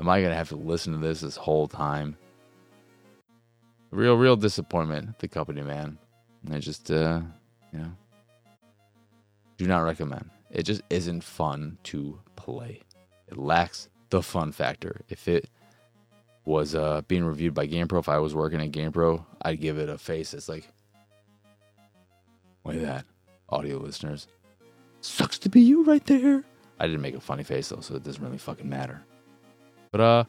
[0.00, 2.16] am I going to have to listen to this this whole time?
[3.92, 5.18] Real, real disappointment.
[5.20, 5.98] The company, man.
[6.50, 7.20] I just, uh,
[7.72, 7.92] you know,
[9.56, 10.28] do not recommend.
[10.50, 12.80] It just isn't fun to play.
[13.28, 15.02] It lacks the fun factor.
[15.08, 15.48] If it
[16.44, 19.88] was uh, being reviewed by GamePro, if I was working at GamePro, I'd give it
[19.88, 20.68] a face It's like,
[22.66, 23.04] at that,
[23.48, 24.26] audio listeners.
[25.00, 26.44] Sucks to be you right there.
[26.78, 29.02] I didn't make a funny face though, so it doesn't really fucking matter.
[29.90, 30.24] But uh,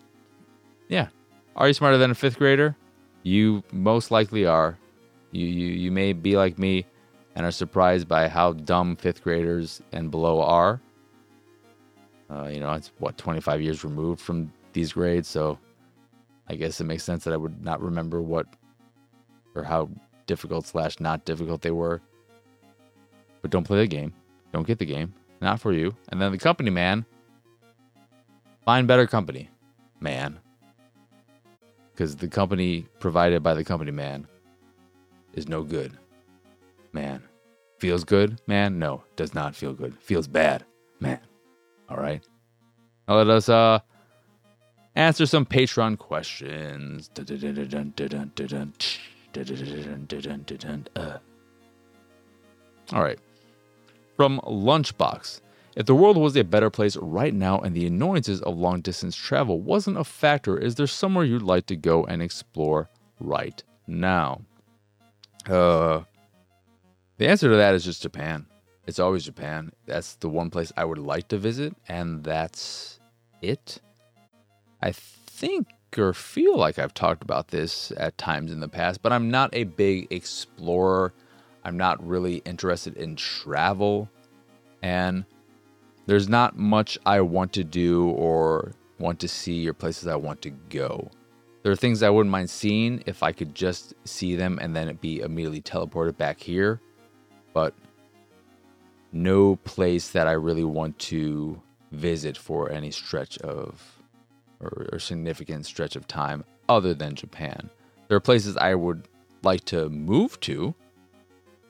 [0.87, 1.07] yeah.
[1.55, 2.75] Are you smarter than a fifth grader?
[3.23, 4.77] You most likely are.
[5.31, 6.85] You, you, you may be like me
[7.35, 10.79] and are surprised by how dumb fifth graders and below are.
[12.29, 15.57] Uh, you know, it's what, 25 years removed from these grades, so
[16.47, 18.47] I guess it makes sense that I would not remember what
[19.55, 19.89] or how
[20.25, 22.01] difficult slash not difficult they were.
[23.41, 24.13] But don't play the game.
[24.51, 25.13] Don't get the game.
[25.41, 25.95] Not for you.
[26.09, 27.05] And then the company man,
[28.65, 29.49] find better company,
[29.99, 30.39] man
[31.93, 34.27] because the company provided by the company man
[35.33, 35.97] is no good.
[36.91, 37.23] Man.
[37.79, 38.39] Feels good?
[38.47, 39.97] Man, no, does not feel good.
[39.99, 40.63] Feels bad.
[40.99, 41.19] Man.
[41.89, 42.23] All right.
[43.07, 43.79] Now let us uh
[44.95, 47.09] answer some Patreon questions.
[52.91, 53.19] All right.
[54.15, 55.41] From Lunchbox.
[55.75, 59.15] If the world was a better place right now and the annoyances of long distance
[59.15, 64.41] travel wasn't a factor, is there somewhere you'd like to go and explore right now?
[65.49, 66.01] Uh,
[67.17, 68.45] the answer to that is just Japan.
[68.85, 69.71] It's always Japan.
[69.85, 72.99] That's the one place I would like to visit, and that's
[73.41, 73.79] it.
[74.81, 79.13] I think or feel like I've talked about this at times in the past, but
[79.13, 81.13] I'm not a big explorer.
[81.63, 84.09] I'm not really interested in travel.
[84.81, 85.23] And
[86.05, 90.41] there's not much I want to do or want to see or places I want
[90.43, 91.09] to go.
[91.63, 94.93] There are things I wouldn't mind seeing if I could just see them and then
[94.95, 96.81] be immediately teleported back here.
[97.53, 97.73] But
[99.13, 101.61] no place that I really want to
[101.91, 104.01] visit for any stretch of
[104.59, 107.69] or, or significant stretch of time other than Japan.
[108.07, 109.07] There are places I would
[109.43, 110.73] like to move to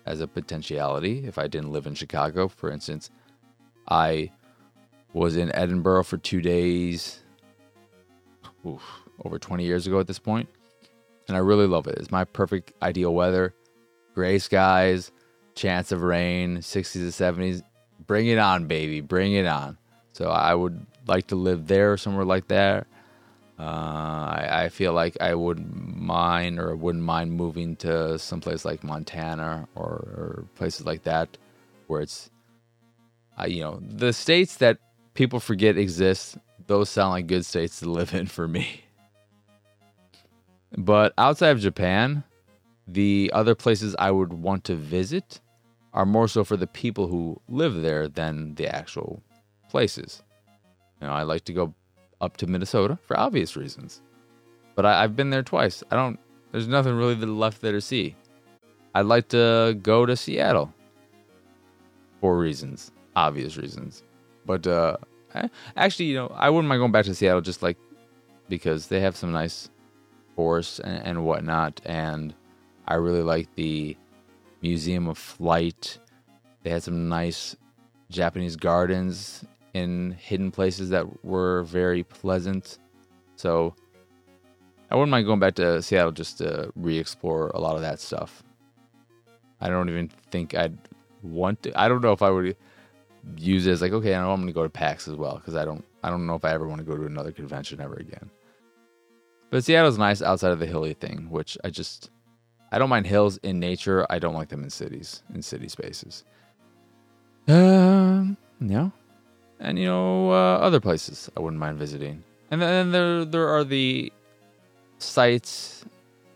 [0.05, 2.47] as a potentiality if I didn't live in Chicago.
[2.47, 3.09] For instance,
[3.87, 4.31] I
[5.13, 7.19] was in Edinburgh for two days,
[8.65, 8.81] oof,
[9.23, 10.49] over 20 years ago at this point,
[11.27, 11.97] and I really love it.
[11.97, 13.53] It's my perfect ideal weather:
[14.15, 15.11] gray skies,
[15.55, 17.61] chance of rain, 60s to 70s.
[18.05, 19.01] Bring it on, baby!
[19.01, 19.77] Bring it on.
[20.13, 22.87] So I would like to live there, somewhere like that.
[23.59, 28.83] Uh, I, I, feel like I wouldn't mind or wouldn't mind moving to someplace like
[28.83, 31.37] Montana or, or places like that,
[31.85, 32.31] where it's,
[33.39, 34.77] uh, you know, the states that
[35.13, 36.37] people forget exist.
[36.67, 38.83] Those sound like good states to live in for me.
[40.77, 42.23] But outside of Japan,
[42.87, 45.39] the other places I would want to visit
[45.93, 49.21] are more so for the people who live there than the actual
[49.69, 50.23] places.
[51.01, 51.73] You know, I like to go
[52.21, 54.01] up to Minnesota for obvious reasons.
[54.75, 55.83] But I, have been there twice.
[55.91, 56.19] I don't.
[56.51, 58.15] There's nothing really left there to see.
[58.95, 60.73] I'd like to go to Seattle
[62.21, 64.03] for reasons, obvious reasons.
[64.45, 64.97] But uh,
[65.75, 67.77] actually, you know, I wouldn't mind going back to Seattle just like
[68.49, 69.69] because they have some nice
[70.35, 72.33] forests and, and whatnot, and
[72.87, 73.95] I really like the
[74.61, 75.97] Museum of Flight.
[76.63, 77.55] They had some nice
[78.09, 82.77] Japanese gardens in hidden places that were very pleasant.
[83.35, 83.75] So
[84.91, 88.43] I wouldn't mind going back to Seattle just to re-explore a lot of that stuff.
[89.59, 90.77] I don't even think I'd
[91.21, 91.79] want to.
[91.79, 92.55] I don't know if I would
[93.37, 95.65] use it as like, okay, I'm going to go to PAX as well because I
[95.65, 95.83] don't.
[96.03, 98.29] I don't know if I ever want to go to another convention ever again.
[99.49, 102.09] But Seattle's nice outside of the hilly thing, which I just
[102.71, 104.05] I don't mind hills in nature.
[104.09, 106.25] I don't like them in cities, in city spaces.
[107.47, 108.89] Um, yeah
[109.63, 112.23] and you know uh, other places I wouldn't mind visiting.
[112.51, 114.11] And then there there are the
[114.99, 115.85] sites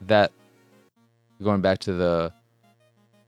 [0.01, 0.31] that
[1.43, 2.33] going back to the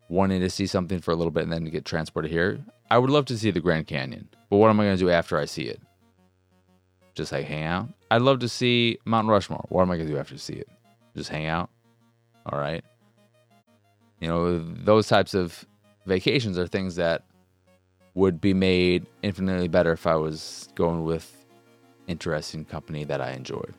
[0.08, 2.60] wanting to see something for a little bit and then to get transported here.
[2.91, 5.10] I would love to see the Grand Canyon, but what am I going to do
[5.10, 5.80] after I see it?
[7.13, 7.89] Just like hang out.
[8.10, 9.65] I'd love to see Mount Rushmore.
[9.69, 10.69] What am I going to do after I see it?
[11.15, 11.69] Just hang out.
[12.45, 12.84] All right.
[14.19, 15.65] You know those types of
[16.06, 17.23] vacations are things that
[18.15, 21.45] would be made infinitely better if I was going with
[22.08, 23.73] interesting company that I enjoyed.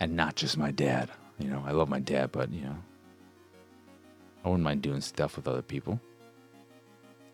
[0.00, 1.10] And not just my dad.
[1.38, 2.76] You know, I love my dad, but, you know,
[4.44, 6.00] I wouldn't mind doing stuff with other people.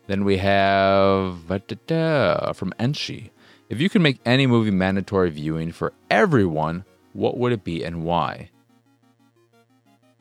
[0.07, 3.29] Then we have from Enshi.
[3.69, 8.03] If you could make any movie mandatory viewing for everyone, what would it be and
[8.03, 8.49] why?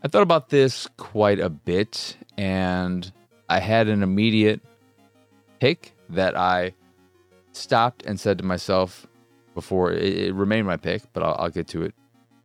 [0.02, 3.10] I thought about this quite a bit, and
[3.48, 4.60] I had an immediate
[5.60, 6.74] pick that I
[7.52, 9.06] stopped and said to myself
[9.54, 11.94] before it, it remained my pick, but I'll, I'll get to it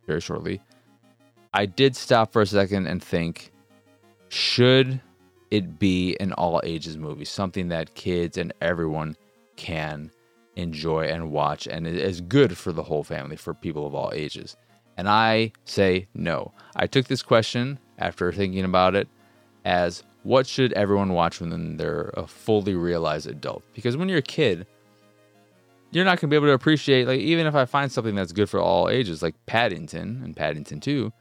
[0.06, 0.62] very shortly.
[1.52, 3.52] I did stop for a second and think,
[4.28, 5.00] should
[5.52, 9.14] it be an all ages movie, something that kids and everyone
[9.56, 10.10] can
[10.56, 14.56] enjoy and watch and is good for the whole family, for people of all ages?
[14.96, 16.52] And I say no.
[16.74, 19.08] I took this question after thinking about it
[19.66, 23.62] as what should everyone watch when they're a fully realized adult?
[23.74, 24.66] Because when you're a kid,
[25.90, 28.32] you're not going to be able to appreciate, like, even if I find something that's
[28.32, 31.12] good for all ages, like Paddington and Paddington 2,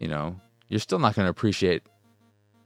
[0.00, 0.36] you know,
[0.68, 1.82] you're still not going to appreciate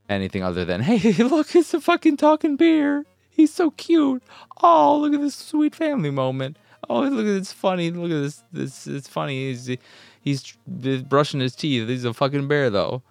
[0.08, 3.04] anything other than, hey, look, it's a fucking talking bear.
[3.30, 4.22] He's so cute.
[4.62, 6.58] Oh, look at this sweet family moment.
[6.88, 7.90] Oh, look at this funny.
[7.90, 8.44] Look at this.
[8.52, 9.52] This it's funny.
[9.52, 9.76] He's
[10.20, 10.56] he's
[11.02, 11.88] brushing his teeth.
[11.88, 13.02] He's a fucking bear, though.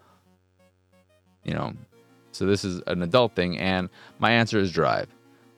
[1.43, 1.73] You know,
[2.31, 5.07] so this is an adult thing, and my answer is Drive.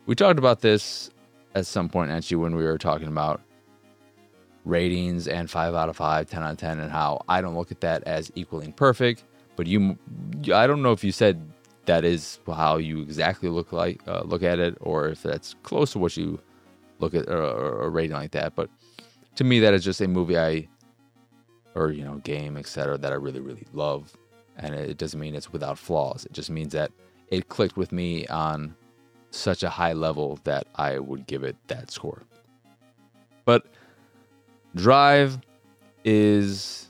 [0.06, 1.10] We talked about this
[1.56, 3.42] at some point, actually, when we were talking about
[4.66, 7.72] ratings and 5 out of 5, 10 out of 10, and how I don't look
[7.72, 9.24] at that as equaling perfect.
[9.60, 9.98] But you,
[10.56, 11.46] I don't know if you said
[11.84, 15.92] that is how you exactly look like uh, look at it, or if that's close
[15.92, 16.40] to what you
[17.00, 18.56] look at or, or a rating like that.
[18.56, 18.70] But
[19.36, 20.70] to me, that is just a movie I,
[21.76, 24.16] or you know, game, etc., that I really, really love
[24.56, 26.26] and it doesn't mean it's without flaws.
[26.26, 26.94] It just means that
[27.28, 28.74] it clicked with me on
[29.32, 32.24] such a high level that I would give it that score.
[33.44, 33.66] But
[34.74, 35.38] Drive
[36.06, 36.88] is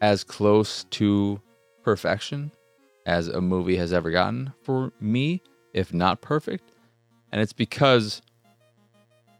[0.00, 1.40] as close to
[1.86, 2.52] perfection
[3.06, 6.70] as a movie has ever gotten for me, if not perfect.
[7.32, 8.20] And it's because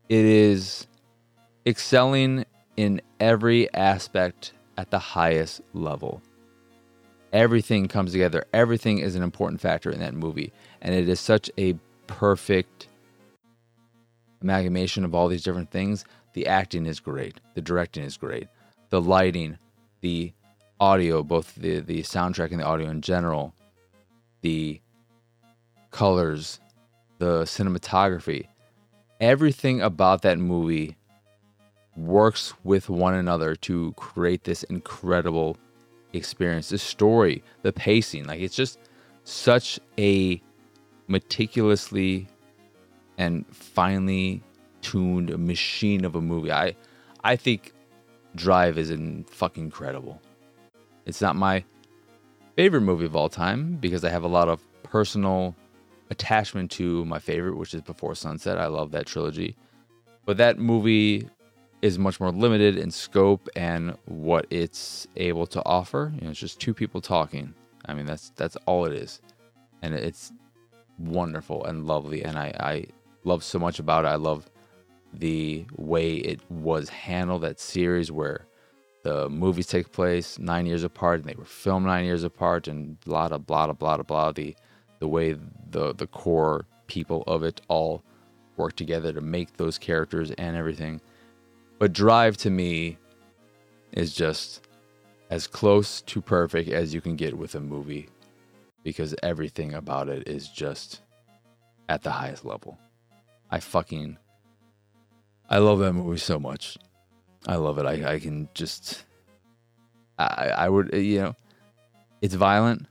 [0.09, 0.86] it is
[1.66, 2.47] excelling
[2.78, 6.22] in every aspect at the highest level
[7.36, 8.44] everything comes together.
[8.55, 10.53] Everything is an important factor in that movie.
[10.80, 11.74] And it is such a
[12.07, 12.88] perfect
[14.40, 16.05] amalgamation of all these different things.
[16.32, 17.40] The acting is great.
[17.55, 18.49] The directing is great.
[18.88, 19.59] The lighting,
[20.01, 20.32] the
[20.81, 23.55] audio, both the, the soundtrack and the audio in general,
[24.43, 24.81] the
[25.91, 26.61] colors,
[27.18, 28.47] the cinematography.
[29.20, 30.97] everything about that movie
[31.97, 35.57] works with one another to create this incredible
[36.12, 36.68] experience.
[36.68, 38.79] The story, the pacing, like it's just
[39.24, 40.41] such a
[41.09, 42.29] meticulously
[43.18, 44.43] and finely
[44.83, 46.53] tuned machine of a movie.
[46.53, 46.77] I
[47.24, 47.72] I think
[48.35, 50.20] Drive is in fucking incredible.
[51.07, 51.65] It's not my
[52.57, 55.55] favorite movie of all time because I have a lot of personal
[56.11, 58.59] attachment to my favorite, which is Before Sunset.
[58.59, 59.57] I love that trilogy.
[60.25, 61.29] But that movie
[61.83, 66.13] is much more limited in scope and what it's able to offer.
[66.17, 67.55] You know, it's just two people talking.
[67.87, 69.21] I mean, that's that's all it is,
[69.83, 70.33] and it's
[70.99, 72.25] wonderful and lovely.
[72.25, 72.87] And I, I
[73.25, 74.09] love so much about it.
[74.09, 74.51] I love
[75.13, 77.43] the way it was handled.
[77.43, 78.47] That series where
[79.07, 82.99] the movies take place nine years apart, and they were filmed nine years apart, and
[83.01, 84.33] blah blah blah blah blah blah.
[84.33, 84.57] The
[84.99, 85.37] the way
[85.71, 88.03] the the core people of it all
[88.57, 91.01] work together to make those characters and everything
[91.79, 92.97] but Drive to me
[93.93, 94.67] is just
[95.31, 98.09] as close to perfect as you can get with a movie
[98.83, 101.03] because everything about it is just
[101.89, 102.79] at the highest level.
[103.51, 104.19] I fucking
[105.49, 106.79] I love that movie so much.
[107.47, 107.86] I love it.
[107.86, 109.05] I, I can just
[110.18, 111.36] I I would eh, you know
[112.22, 112.86] it's violent.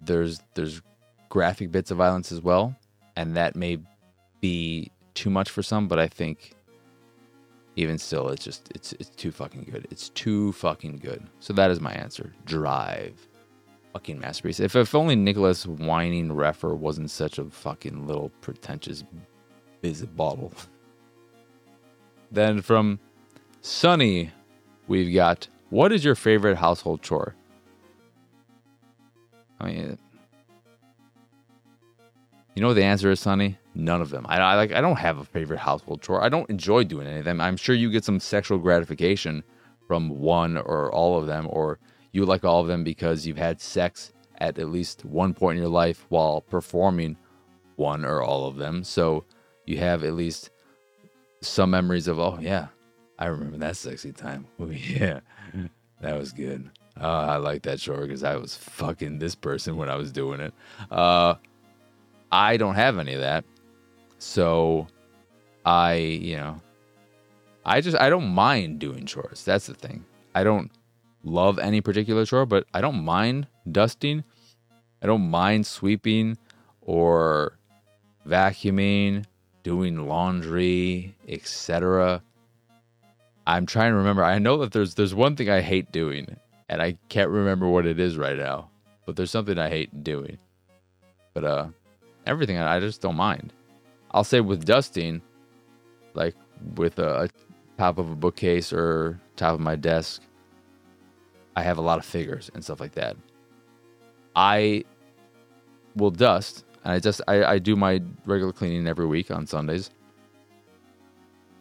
[0.00, 0.82] There's there's
[1.28, 2.76] graphic bits of violence as well,
[3.16, 3.78] and that may
[4.40, 6.54] be too much for some, but I think
[7.76, 9.86] even still, it's just it's it's too fucking good.
[9.90, 11.26] It's too fucking good.
[11.40, 12.32] So that is my answer.
[12.44, 13.18] Drive.
[13.92, 14.60] Fucking masterpiece.
[14.60, 19.04] If if only Nicholas Whining Refn wasn't such a fucking little pretentious
[19.80, 20.52] biz bottle.
[22.30, 22.98] then from
[23.66, 24.30] Sunny,
[24.88, 27.34] we've got what is your favorite household chore?
[29.58, 29.98] I mean,
[32.54, 33.56] you know the answer is, Sunny?
[33.74, 34.26] None of them.
[34.28, 34.72] I, I, like.
[34.72, 36.22] I don't have a favorite household chore.
[36.22, 37.40] I don't enjoy doing any of them.
[37.40, 39.42] I'm sure you get some sexual gratification
[39.88, 41.78] from one or all of them, or
[42.12, 45.62] you like all of them because you've had sex at at least one point in
[45.62, 47.16] your life while performing
[47.76, 48.84] one or all of them.
[48.84, 49.24] So
[49.64, 50.50] you have at least
[51.40, 52.66] some memories of, oh yeah,
[53.18, 54.46] I remember that sexy time.
[54.58, 55.20] Oh yeah,
[56.00, 56.70] that was good.
[57.00, 60.40] Uh, I like that chore because I was fucking this person when I was doing
[60.40, 60.54] it.
[60.90, 61.34] Uh,
[62.30, 63.44] I don't have any of that.
[64.18, 64.86] So
[65.64, 66.60] I, you know,
[67.64, 69.44] I just I don't mind doing chores.
[69.44, 70.04] That's the thing.
[70.34, 70.70] I don't
[71.24, 74.24] love any particular chore, but I don't mind dusting.
[75.02, 76.38] I don't mind sweeping
[76.80, 77.58] or
[78.26, 79.24] vacuuming,
[79.62, 82.22] doing laundry, etc.
[83.46, 84.24] I'm trying to remember.
[84.24, 86.36] I know that there's there's one thing I hate doing,
[86.68, 88.70] and I can't remember what it is right now.
[89.06, 90.38] But there's something I hate doing.
[91.34, 91.66] But uh
[92.26, 93.52] everything I just don't mind.
[94.12, 95.20] I'll say with dusting,
[96.14, 96.34] like
[96.76, 97.28] with a, a
[97.76, 100.22] top of a bookcase or top of my desk,
[101.56, 103.16] I have a lot of figures and stuff like that.
[104.36, 104.84] I
[105.96, 109.90] will dust, and I just I, I do my regular cleaning every week on Sundays.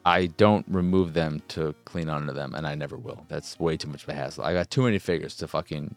[0.06, 3.26] I don't remove them to clean under them, and I never will.
[3.30, 4.44] That's way too much of a hassle.
[4.44, 5.96] I got too many figures to fucking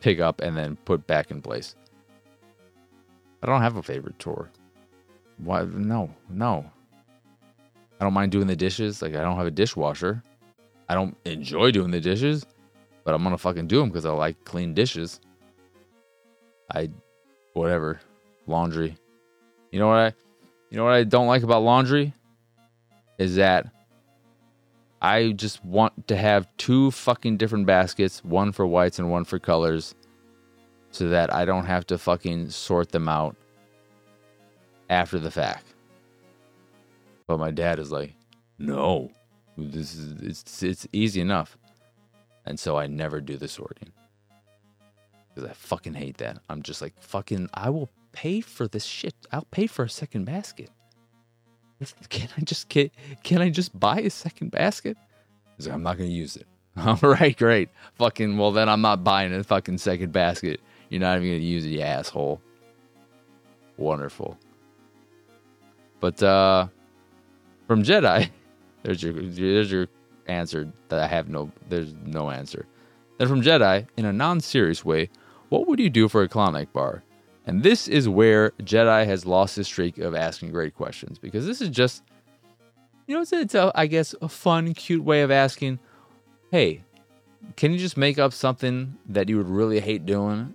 [0.00, 1.76] pick up and then put back in place.
[3.42, 4.50] I don't have a favorite tour.
[5.38, 5.62] Why?
[5.64, 6.70] No, no.
[8.00, 9.02] I don't mind doing the dishes.
[9.02, 10.22] Like I don't have a dishwasher.
[10.88, 12.44] I don't enjoy doing the dishes,
[13.04, 15.20] but I'm gonna fucking do them because I like clean dishes.
[16.74, 16.90] I,
[17.52, 18.00] whatever,
[18.46, 18.96] laundry.
[19.70, 20.12] You know what I,
[20.70, 22.12] you know what I don't like about laundry,
[23.20, 23.70] is that
[25.02, 29.38] I just want to have two fucking different baskets, one for whites and one for
[29.38, 29.94] colors,
[30.90, 33.36] so that I don't have to fucking sort them out
[34.88, 35.74] after the fact.
[37.28, 38.14] But my dad is like,
[38.58, 39.10] no,
[39.56, 41.58] this is it's it's easy enough,
[42.46, 43.92] and so I never do the sorting
[45.28, 46.38] because I fucking hate that.
[46.48, 47.50] I'm just like fucking.
[47.52, 49.14] I will pay for this shit.
[49.30, 50.70] I'll pay for a second basket.
[52.10, 52.90] Can I just can,
[53.22, 54.96] can I just buy a second basket?
[55.56, 56.46] He's like, I'm not gonna use it.
[56.76, 57.70] All right, great.
[57.96, 60.60] Fucking well, then I'm not buying a fucking second basket.
[60.88, 62.40] You're not even gonna use it, you asshole.
[63.76, 64.38] Wonderful.
[66.00, 66.68] But uh,
[67.66, 68.28] from Jedi,
[68.82, 69.88] there's your there's your
[70.26, 72.66] answer that I have no there's no answer.
[73.18, 75.10] Then from Jedi, in a non-serious way,
[75.50, 77.02] what would you do for a Klondike bar?
[77.46, 81.60] And this is where Jedi has lost his streak of asking great questions because this
[81.60, 82.02] is just,
[83.06, 85.78] you know, it's, it's a, I guess a fun, cute way of asking,
[86.50, 86.84] hey,
[87.56, 90.54] can you just make up something that you would really hate doing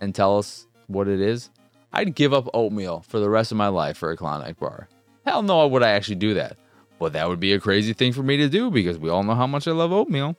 [0.00, 1.50] and tell us what it is?
[1.92, 4.88] I'd give up oatmeal for the rest of my life for a Klondike bar.
[5.26, 6.56] Hell no, I would I actually do that?
[6.98, 9.34] But that would be a crazy thing for me to do because we all know
[9.34, 10.36] how much I love oatmeal.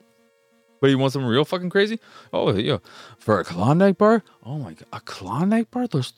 [0.83, 1.97] But you want something real fucking crazy?
[2.33, 2.79] Oh yeah,
[3.17, 4.21] for a Klondike bar?
[4.45, 5.87] Oh my god, a Klondike bar?
[5.87, 6.11] Those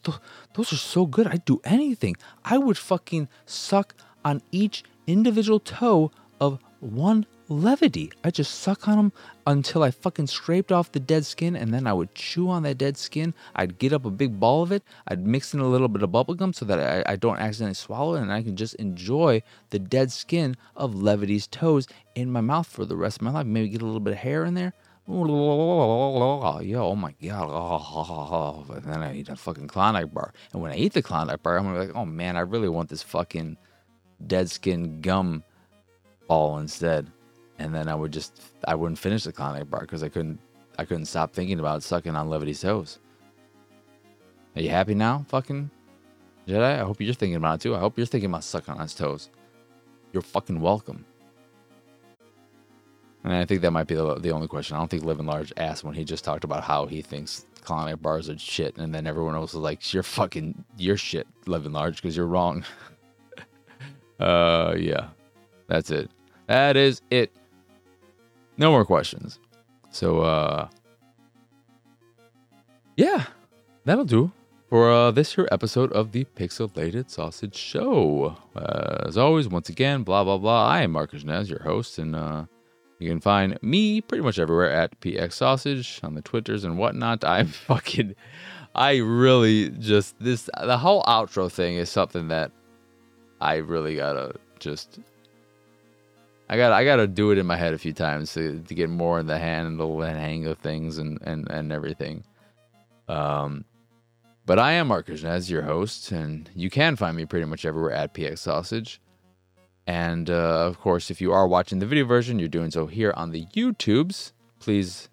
[0.56, 1.28] those are so good.
[1.28, 2.16] I'd do anything.
[2.44, 3.94] I would fucking suck
[4.24, 6.10] on each individual toe
[6.40, 8.12] of one levity.
[8.24, 9.14] I just suck on them
[9.48, 12.78] until I fucking scraped off the dead skin, and then I would chew on that
[12.78, 13.34] dead skin.
[13.56, 14.84] I'd get up a big ball of it.
[15.08, 18.16] I'd mix in a little bit of bubblegum so that I, I don't accidentally swallow
[18.16, 22.68] it, and I can just enjoy the dead skin of Levity's toes in my mouth
[22.68, 23.46] for the rest of my life.
[23.46, 24.74] Maybe get a little bit of hair in there.
[25.08, 28.76] Yeah, oh my god.
[28.84, 30.34] And then I eat a fucking Klondike bar.
[30.52, 32.70] And when I eat the Klondike bar, I'm gonna be like, oh man, I really
[32.70, 33.58] want this fucking
[34.26, 35.44] dead skin gum
[36.28, 37.12] ball instead
[37.60, 40.40] and then I would just I wouldn't finish the Klondike bar because I couldn't
[40.78, 43.00] I couldn't stop thinking about sucking on Levity's toes.
[44.56, 45.70] Are you happy now, fucking
[46.48, 46.80] Jedi?
[46.80, 47.76] I hope you're thinking about it too.
[47.76, 49.30] I hope you're thinking about sucking on his toes.
[50.14, 51.06] You're fucking welcome.
[53.26, 54.76] And I think that might be the, the only question.
[54.76, 58.00] I don't think Living Large asked when he just talked about how he thinks Klondike
[58.00, 61.96] bars are shit, and then everyone else was like, "You're fucking, you're shit, Living Large,
[61.96, 62.64] because you're wrong."
[64.20, 65.08] uh, yeah,
[65.68, 66.12] that's it.
[66.46, 67.32] That is it.
[68.58, 69.40] No more questions.
[69.92, 70.70] So, uh,
[72.96, 73.26] yeah,
[73.84, 74.32] that'll do
[74.70, 78.38] for uh, this here episode of the Pixelated Sausage Show.
[78.56, 80.68] Uh, as always, once again, blah, blah, blah.
[80.68, 82.46] I am Marcus Nez, your host, and uh,
[83.00, 87.24] you can find me pretty much everywhere at PX Sausage on the Twitters and whatnot.
[87.26, 88.16] I'm fucking,
[88.74, 92.52] I really just, this, the whole outro thing is something that
[93.42, 95.00] I really gotta just
[96.50, 98.76] I got I got to do it in my head a few times to, to
[98.76, 102.24] get more in the handle and hang of things and and and everything.
[103.08, 103.66] Um,
[104.46, 107.94] but I am Marcus as your host, and you can find me pretty much everywhere
[107.94, 109.02] at PX Sausage.
[109.88, 113.14] And uh, of course, if you are watching the video version, you're doing so here
[113.16, 114.32] on the YouTubes.
[114.60, 115.10] Please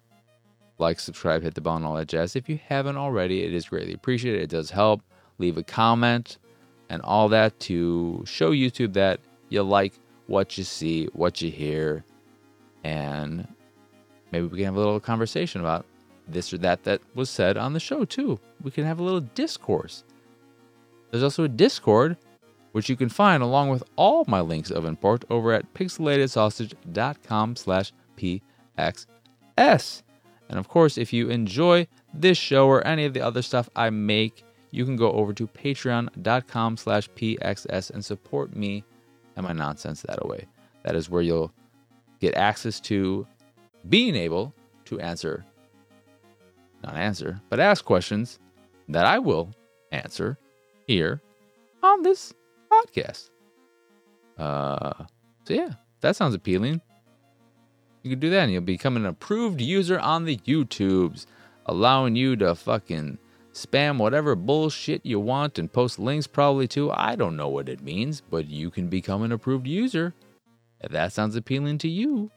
[0.79, 2.35] like, subscribe, hit the bell, and all that jazz.
[2.35, 4.41] If you haven't already, it is greatly appreciated.
[4.41, 5.01] It does help.
[5.37, 6.37] Leave a comment
[6.89, 9.19] and all that to show YouTube that
[9.49, 9.93] you like
[10.33, 12.03] what you see, what you hear,
[12.83, 13.47] and
[14.31, 15.85] maybe we can have a little conversation about
[16.27, 18.39] this or that that was said on the show too.
[18.61, 20.03] We can have a little discourse.
[21.11, 22.17] There's also a Discord,
[22.71, 27.93] which you can find along with all my links of import over at pixelatedsausage.com slash
[28.17, 30.01] pxs.
[30.49, 33.91] And of course, if you enjoy this show or any of the other stuff I
[33.91, 38.83] make, you can go over to patreon.com slash pxs and support me
[39.35, 40.47] and my nonsense that away.
[40.83, 41.51] That is where you'll
[42.19, 43.27] get access to
[43.89, 44.53] being able
[44.85, 45.45] to answer,
[46.83, 48.39] not answer, but ask questions
[48.89, 49.49] that I will
[49.91, 50.37] answer
[50.87, 51.21] here
[51.81, 52.33] on this
[52.71, 53.29] podcast.
[54.37, 55.05] Uh,
[55.45, 55.71] so yeah,
[56.01, 56.81] that sounds appealing.
[58.03, 61.25] You can do that and you'll become an approved user on the YouTubes,
[61.65, 63.17] allowing you to fucking
[63.53, 66.91] spam whatever bullshit you want and post links probably to.
[66.91, 70.13] I don't know what it means, but you can become an approved user
[70.81, 72.31] if that sounds appealing to you.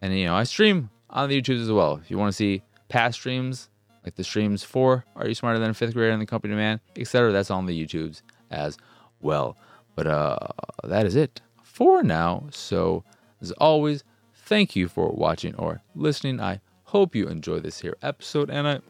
[0.00, 1.96] And you know, I stream on the YouTube as well.
[2.02, 3.68] If you want to see past streams,
[4.04, 6.80] like the streams for Are You Smarter Than a Fifth Grader and the Company Man,
[6.96, 8.78] etc., that's on the YouTubes as
[9.20, 9.56] well.
[9.96, 10.38] But uh
[10.84, 12.46] that is it for now.
[12.50, 13.04] So
[13.42, 14.04] as always,
[14.34, 16.40] thank you for watching or listening.
[16.40, 18.80] I hope you enjoy this here episode and I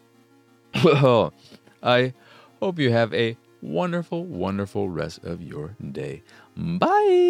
[0.85, 1.33] well,
[1.83, 2.15] I
[2.61, 6.23] hope you have a wonderful, wonderful rest of your day.
[6.57, 7.21] Bye.